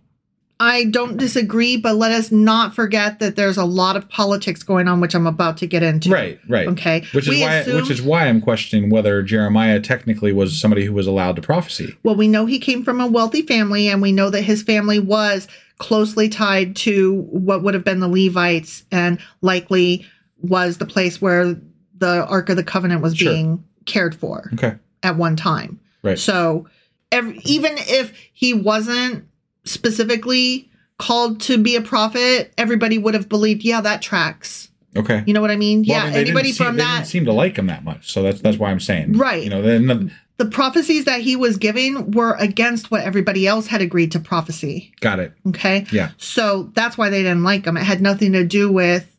[0.59, 4.87] I don't disagree, but let us not forget that there's a lot of politics going
[4.87, 6.09] on, which I'm about to get into.
[6.09, 6.67] Right, right.
[6.67, 7.03] Okay.
[7.13, 10.85] Which is We why assume- which is why I'm questioning whether Jeremiah technically was somebody
[10.85, 11.95] who was allowed to prophesy.
[12.03, 14.99] Well, we know he came from a wealthy family, and we know that his family
[14.99, 15.47] was
[15.79, 20.05] closely tied to what would have been the Levites and likely
[20.41, 21.55] was the place where
[21.97, 23.31] the Ark of the Covenant was Sure.
[23.33, 24.75] being cared for Okay.
[25.01, 25.79] at one time.
[26.03, 26.19] Right.
[26.19, 26.67] So,
[27.11, 29.25] ev even if he wasn't
[29.65, 34.69] specifically called to be a prophet, everybody would have believed, yeah, that tracks.
[34.95, 35.23] Okay.
[35.25, 35.83] You know what I mean?
[35.87, 36.97] Well, I yeah, mean, anybody seem- from that.
[36.99, 38.11] didn't seem to like him that much.
[38.13, 39.13] So that's that's why I'm saying.
[39.13, 39.43] Right.
[39.43, 43.65] You know, then the, the prophecies that he was giving were against what everybody else
[43.67, 44.93] had agreed to prophecy.
[45.01, 45.33] got it.
[45.47, 45.87] Okay.
[45.91, 46.11] Yeah.
[46.17, 47.75] So that's why they didn't like him.
[47.75, 49.09] It had nothing to do with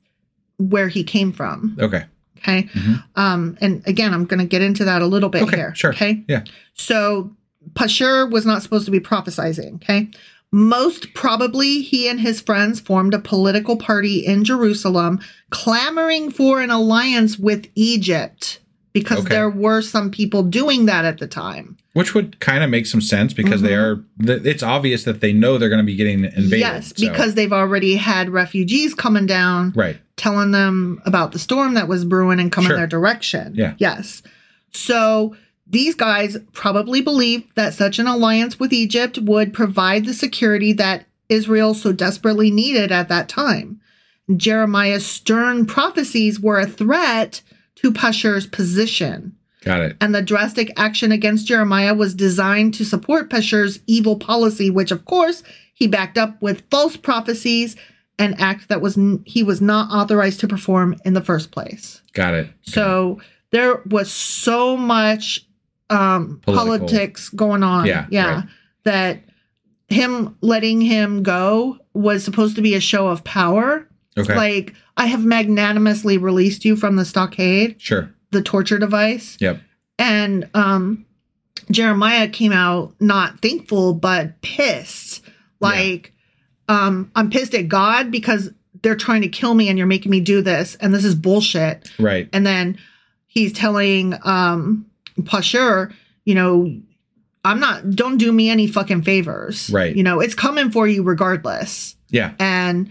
[0.59, 1.77] where he came from.
[1.81, 2.05] Okay.
[2.39, 2.69] Okay.
[3.17, 5.57] Um, and again, I'm going to get into that a little bit Okay.
[5.57, 5.75] here.
[5.75, 5.91] Sure.
[5.93, 6.23] Okay.
[6.29, 6.45] Yeah.
[6.75, 7.35] So
[7.73, 9.77] Pashur was not supposed to be prophesizing.
[9.77, 10.09] Okay.
[10.57, 15.19] Most probably, he and his friends formed a political party in Jerusalem,
[15.51, 18.61] clamoring for an alliance with Egypt.
[18.93, 19.31] because Okay.
[19.35, 21.77] there were some people doing that at the time.
[21.95, 25.59] Which would kind of make some sense because they are, it's obvious that they know
[25.59, 26.45] they're going to be getting invaded.
[26.45, 26.59] Mm-hmm.
[26.61, 31.75] yes, so- because they've already had refugees coming down right, telling them about the storm
[31.75, 32.77] that was brewing and coming Sure.
[32.77, 33.57] their direction.
[33.57, 33.75] Yeah.
[33.79, 34.23] Yes.
[34.71, 35.35] So
[35.67, 41.07] these guys probably believed that such an alliance with Egypt would provide the security that
[41.29, 43.81] Israel so desperately needed at that time.
[44.37, 47.43] Jeremiah's stern prophecies were a threat
[47.77, 49.37] to Pashur's position.
[49.63, 49.97] got it.
[50.01, 55.05] And the drastic action against Jeremiah was designed to support Pashur's evil policy, which of
[55.05, 55.43] course
[55.75, 57.75] he backed up with false prophecies,
[58.19, 62.01] an act that was n- he was not authorized to perform in the first place.
[62.13, 62.51] Got it.
[62.63, 65.47] So there was so much
[65.91, 67.87] um politics going on.
[67.87, 68.35] Yeah, Yeah.
[68.35, 68.45] right.
[68.85, 69.23] That
[69.89, 73.87] him letting him go was supposed to be a show of power.
[74.17, 74.35] Okay.
[74.37, 78.15] Like, I have magnanimously released you from the stockade, sure.
[78.31, 79.61] the torture device Yep.
[79.99, 81.05] and um
[81.71, 85.23] jeremiah came out not thankful but pissed
[85.61, 86.13] like
[86.69, 88.51] um i'm pissed at god because
[88.83, 91.91] they're trying to kill me and you're making me do this and this is bullshit
[91.99, 92.29] Right.
[92.35, 92.77] and then
[93.27, 94.85] he's telling um
[95.23, 95.93] pashur
[96.25, 96.75] you know
[97.45, 99.95] i'm not don't do me any fucking favors Right.
[99.95, 102.33] you know it's coming for you regardless Yeah.
[102.39, 102.91] and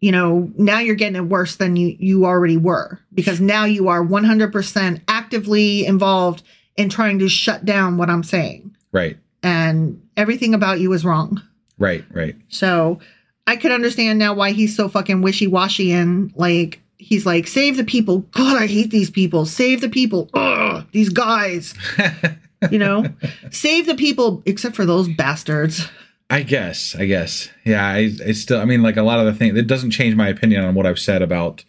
[0.00, 3.88] you know now you're getting it worse than you you already were because now you
[3.88, 6.42] are 100% actively involved
[6.76, 9.16] in trying to shut down what i'm saying Right.
[9.42, 11.40] and everything about you is wrong
[11.78, 12.04] Right.
[12.12, 12.36] Right.
[12.48, 12.98] so
[13.46, 17.84] i could understand now why he's so fucking wishy-washy and like he's like save the
[17.84, 21.74] people god i hate these people save the people Ugh, these guys
[22.70, 23.04] you know
[23.50, 25.88] save the people except for those bastards
[26.30, 26.94] I guess.
[26.94, 27.50] I guess.
[27.62, 27.84] Yeah.
[27.84, 28.58] I, I still.
[28.58, 29.54] I mean, like a lot of the things.
[29.58, 31.62] It doesn't change my opinion on what I've said about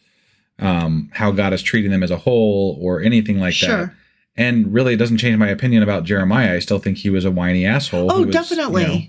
[0.57, 3.65] um, how God is treating them as a whole or anything like that.
[3.65, 3.97] Sure.
[4.37, 6.55] And really, it doesn't change my opinion about Jeremiah.
[6.55, 8.09] I still think he was a whiny asshole.
[8.09, 8.81] Oh, was, definitely.
[8.83, 9.05] you know-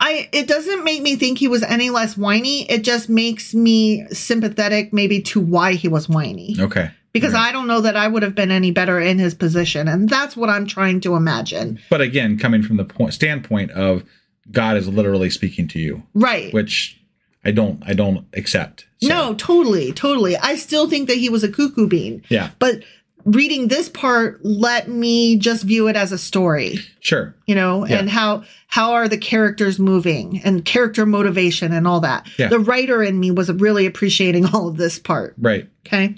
[0.00, 2.62] I it doesn't make me think he was any less whiny.
[2.70, 6.56] It just makes me sympathetic maybe to why he was whiny.
[6.58, 6.90] okay.
[7.12, 7.32] Because.
[7.32, 9.88] I don't know that I would have been any better in his position.
[9.88, 11.78] And that's what I'm trying to imagine.
[11.88, 14.04] But again, coming from the point standpoint of
[14.50, 16.52] God is literally speaking to you, Right.
[16.52, 17.00] which
[17.42, 17.82] I don't.
[17.86, 18.86] I don't accept.
[19.00, 20.36] So, No, totally, totally.
[20.36, 22.22] I still think that he was a cuckoo bean.
[22.28, 22.50] Yeah.
[22.58, 22.82] But
[23.26, 26.78] reading this part let me just view it as a story.
[27.00, 27.34] Sure.
[27.46, 27.98] you know Yeah.
[27.98, 32.48] and how how are the characters moving and character motivation and all that Yeah.
[32.48, 35.68] the writer in me was really appreciating all of this part Right.
[35.86, 36.14] okay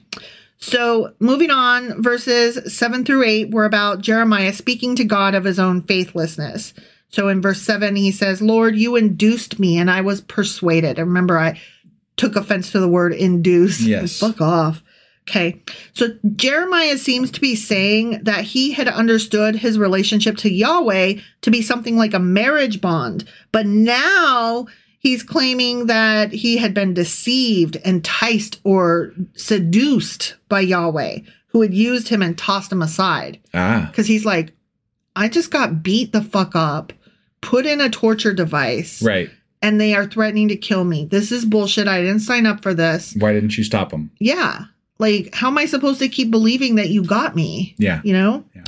[0.58, 5.58] so moving on verses 7 through 8 were about jeremiah speaking to god of his
[5.58, 6.74] own faithlessness
[7.10, 11.06] so in verse 7 he says lord you induced me and i was persuaded and
[11.08, 11.58] remember i
[12.16, 14.18] took offense to the word induce Yes.
[14.18, 14.82] fuck off
[15.28, 15.60] Okay.
[15.92, 21.50] So Jeremiah seems to be saying that he had understood his relationship to Yahweh to
[21.50, 24.66] be something like a marriage bond, but now
[25.00, 31.18] he's claiming that he had been deceived, enticed, or seduced by Yahweh,
[31.48, 33.38] who had used him and tossed him aside.
[33.52, 33.86] Ah.
[33.90, 34.52] Because he's like,
[35.14, 36.92] I just got beat the fuck up,
[37.42, 39.30] put in a torture device, Right.
[39.60, 41.04] and they are threatening to kill me.
[41.04, 41.86] This is bullshit.
[41.88, 43.14] I didn't sign up for this.
[43.18, 44.10] Why didn't you stop him?
[44.18, 44.64] Yeah.
[44.98, 47.74] Like, how am I supposed to keep believing that you got me?
[47.78, 48.00] Yeah.
[48.04, 48.44] You know?
[48.54, 48.64] Yeah.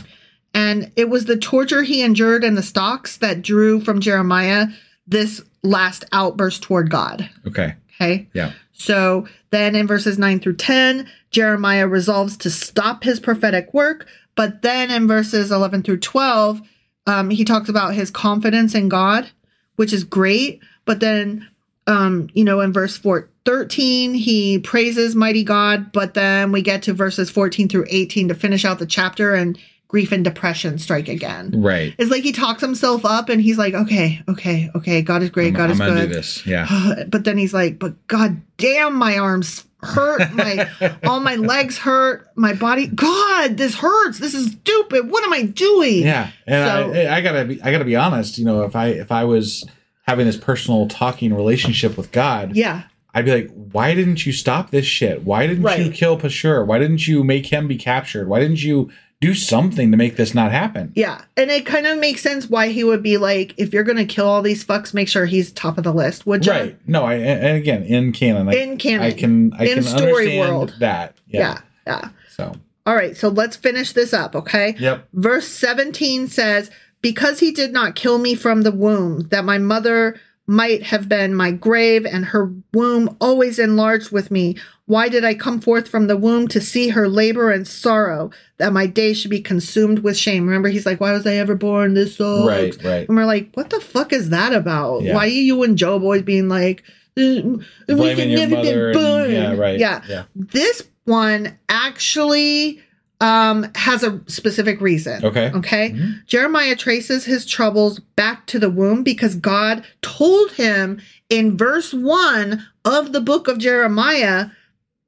[0.55, 4.67] And it was the torture he endured in the stocks that drew from Jeremiah
[5.07, 7.29] this last outburst toward God.
[7.47, 7.75] Okay.
[7.95, 8.29] Okay.
[8.33, 8.53] Yeah.
[8.73, 14.07] So then in verses 9 through 10, Jeremiah resolves to stop his prophetic work.
[14.37, 16.63] But then in verses 11 through 12,
[17.07, 19.31] um, he talks about his confidence in God,
[19.77, 20.63] which is great.
[20.87, 21.49] But then,
[21.87, 25.93] um, you know, in verse 4, 13, he praises mighty God.
[25.93, 29.59] But then we get to verses 14 through 18 to finish out the chapter, and
[29.91, 31.53] grief and depression strike again.
[31.57, 31.95] Right.
[31.99, 35.49] It's like he talks himself up and he's like, okay, okay, okay, God is great,
[35.49, 36.47] I'm, God I'm is gonna good do this.
[36.47, 37.03] Yeah.
[37.09, 40.33] but then he's like, but god damn, my arms hurt.
[40.33, 40.69] My
[41.05, 42.29] all my legs hurt.
[42.37, 42.87] My body.
[42.87, 44.21] God, this hurts.
[44.21, 45.11] This is stupid.
[45.11, 46.05] What am I doing?
[46.05, 48.39] Yeah, and So- I, I gotta be, I gotta be honest.
[48.39, 49.65] You know, if I if I was
[50.07, 52.83] having this personal talking relationship with God, Yeah.
[53.15, 55.25] I'd be like, why didn't you stop this shit?
[55.25, 56.65] Why didn't you kill Pashur?
[56.67, 58.29] Why didn't you make him be captured?
[58.29, 58.91] Why didn't you
[59.21, 60.93] do something to make this not happen?
[60.95, 61.21] Yeah.
[61.37, 64.27] And it kind of makes sense why he would be like, if you're gonna kill
[64.27, 66.53] all these fucks, make sure he's top of the list, would you?
[66.53, 66.89] Right?
[66.89, 69.03] No, I and again in canon, I, In canon.
[69.07, 70.75] I can I In can story understand world.
[70.79, 71.17] that.
[71.27, 71.61] Yeah.
[71.87, 72.09] yeah.
[72.29, 72.55] So
[72.87, 74.75] All right, so let's finish this up, okay?
[74.79, 75.09] Yep.
[75.13, 76.71] Verse 17 says,
[77.03, 80.19] Because he did not kill me from the womb, that my mother
[80.51, 84.57] might have been my grave, and her womb always enlarged with me.
[84.87, 88.73] Why did I come forth from the womb to see her labor and sorrow, that
[88.73, 90.45] my day should be consumed with shame?
[90.47, 91.95] Remember, he's like, Why was I ever born?
[91.95, 92.49] This sucks.
[92.49, 93.09] Right, right.
[93.09, 95.03] And we're like, What the fuck is that about?
[95.03, 95.15] Yeah.
[95.15, 96.83] Why are you and Job always being like,
[97.17, 99.31] "Uh, we Blaming can your never mother be and- born?
[99.31, 100.03] yeah, right, Yeah.
[100.09, 100.25] yeah.
[100.35, 102.83] This one actually
[103.21, 105.25] um has a specific reason.
[105.25, 105.51] Okay.
[105.55, 105.95] Okay.
[106.27, 112.67] Jeremiah traces his troubles back to the womb because God told him in verse 1
[112.85, 114.47] of the book of Jeremiah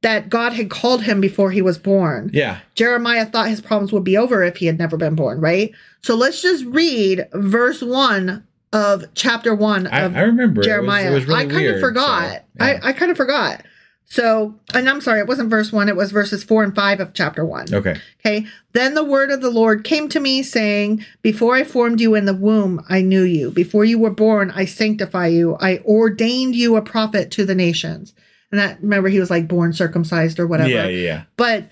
[0.03, 2.29] that God had called him before he was born.
[2.33, 2.59] Yeah.
[2.75, 5.73] Jeremiah thought his problems would be over if he had never been born, right?
[6.03, 10.61] So let's just read verse 1 of chapter 1 I, of I remember.
[10.61, 11.11] it was- Jeremiah.
[11.11, 12.33] It was, really I kind weird, of forgot.
[12.33, 12.81] so, yeah.
[12.83, 13.63] I, I kind of forgot.
[14.05, 17.15] So, and I'm sorry, it wasn't verse one, it was verses four and five of
[17.15, 17.73] chapter one.
[17.73, 17.97] okay.
[18.21, 18.47] Okay.
[18.73, 22.27] Then the word of the Lord came to me, saying, Before I formed you in
[22.27, 23.51] the womb, I knew you.
[23.51, 25.57] Before you were born, I sanctify you.
[25.61, 28.15] I ordained you a prophet to the nations.
[28.51, 30.69] And that, remember, he was like born circumcised or whatever.
[30.69, 31.23] Yeah, yeah, yeah.
[31.37, 31.71] But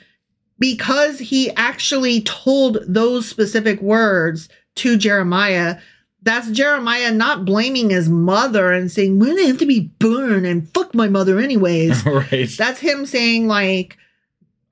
[0.58, 5.78] because he actually told those specific words to Jeremiah,
[6.22, 10.68] that's Jeremiah not blaming his mother and saying, "We I have to be born and
[10.74, 12.04] fuck my mother anyways.
[12.06, 12.48] right.
[12.58, 13.96] that's him saying, like,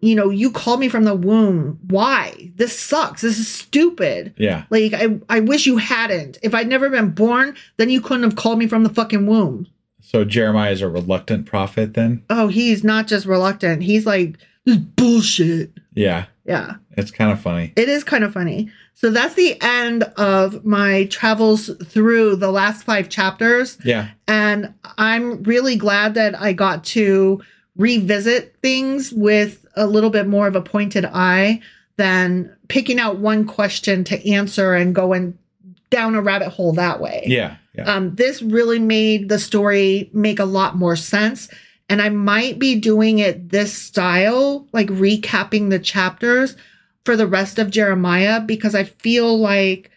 [0.00, 1.78] you know, you called me from the womb.
[1.88, 2.52] Why?
[2.56, 3.22] This sucks.
[3.22, 4.34] This is stupid.
[4.36, 4.64] yeah.
[4.70, 6.38] Like, I, I wish you hadn't.
[6.42, 9.66] If I'd never been born, then you couldn't have called me from the fucking womb.
[10.00, 12.24] So Jeremiah is a reluctant prophet then?
[12.30, 13.82] Oh, he's not just reluctant.
[13.82, 15.72] He's like, this is bullshit.
[15.94, 16.26] Yeah.
[16.48, 16.76] Yeah.
[16.96, 17.74] It's kind of funny.
[17.76, 18.70] It is kind of funny.
[18.94, 23.76] So that's the end of my travels through the last five chapters.
[23.84, 24.08] Yeah.
[24.26, 27.42] And I'm really glad that I got to
[27.76, 31.60] revisit things with a little bit more of a pointed eye
[31.96, 35.38] than picking out one question to answer and going
[35.90, 37.24] down a rabbit hole that way.
[37.26, 37.56] Yeah.
[37.74, 37.84] Yeah.
[37.92, 41.48] Um, this really made the story make a lot more sense.
[41.88, 46.56] And I might be doing it this style, like recapping the chapters
[47.04, 49.90] for the rest of Jeremiah, because I feel like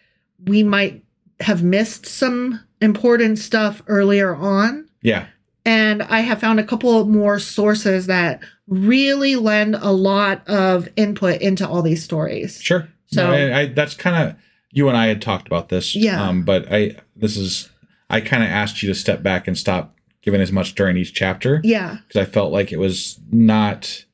[0.46, 1.04] we might
[1.40, 4.88] have missed some important stuff earlier on.
[5.02, 5.26] yeah.
[5.64, 11.40] And I have found a couple more sources that really lend a lot of input
[11.40, 12.60] into all these stories.
[12.60, 12.88] Sure.
[13.06, 14.36] So- So I, I, that's kind of
[14.72, 15.94] you and I had talked about this.
[15.94, 16.20] Yeah.
[16.20, 17.68] Um, but I this is
[18.10, 21.12] I kind of asked you to step back and stop giving as much during each
[21.14, 21.98] chapter Yeah.
[22.06, 24.04] because I felt like it was not.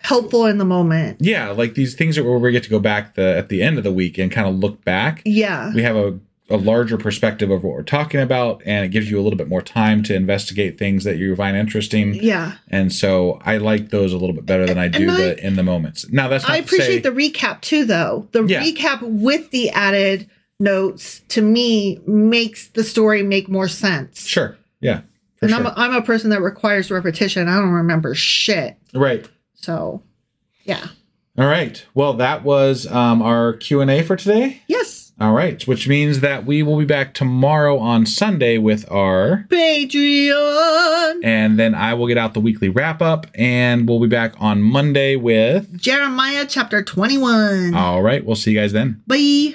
[0.00, 1.18] Helpful in the moment.
[1.20, 3.78] Yeah, like these things are where we get to go back the at the end
[3.78, 5.22] of the week and kind of look back.
[5.24, 5.72] Yeah.
[5.74, 6.18] We have a
[6.50, 9.48] a larger perspective of what we're talking about, and it gives you a little bit
[9.48, 12.14] more time to investigate things that you find interesting.
[12.14, 12.52] Yeah.
[12.70, 15.56] And so I like those a little bit better than I do I- the in
[15.56, 16.08] the moments.
[16.10, 18.28] Now that's not I to say- appreciate the recap too, though.
[18.32, 18.62] The Yeah.
[18.62, 20.26] recap with the added
[20.60, 24.26] notes to me makes the story make more sense.
[24.26, 24.56] Sure.
[24.80, 25.00] Yeah.
[25.40, 25.60] And sure.
[25.60, 27.48] I'm, a, I'm a person that requires repetition.
[27.48, 28.76] I don't remember shit.
[28.94, 29.28] right.
[29.54, 30.02] So,
[30.64, 30.88] yeah.
[31.36, 31.84] All right.
[31.94, 34.62] Well, that was um, our Q and A for today.
[34.66, 35.08] Yes.
[35.20, 41.24] All right, which means that we will be back tomorrow on Sunday with our, Patreon.
[41.24, 44.62] and then I will get out the weekly wrap up, and we'll be back on
[44.62, 45.76] Monday with.
[45.76, 47.74] Jeremiah chapter 21.
[47.74, 49.02] All right, we'll see you guys then.
[49.08, 49.54] Bye.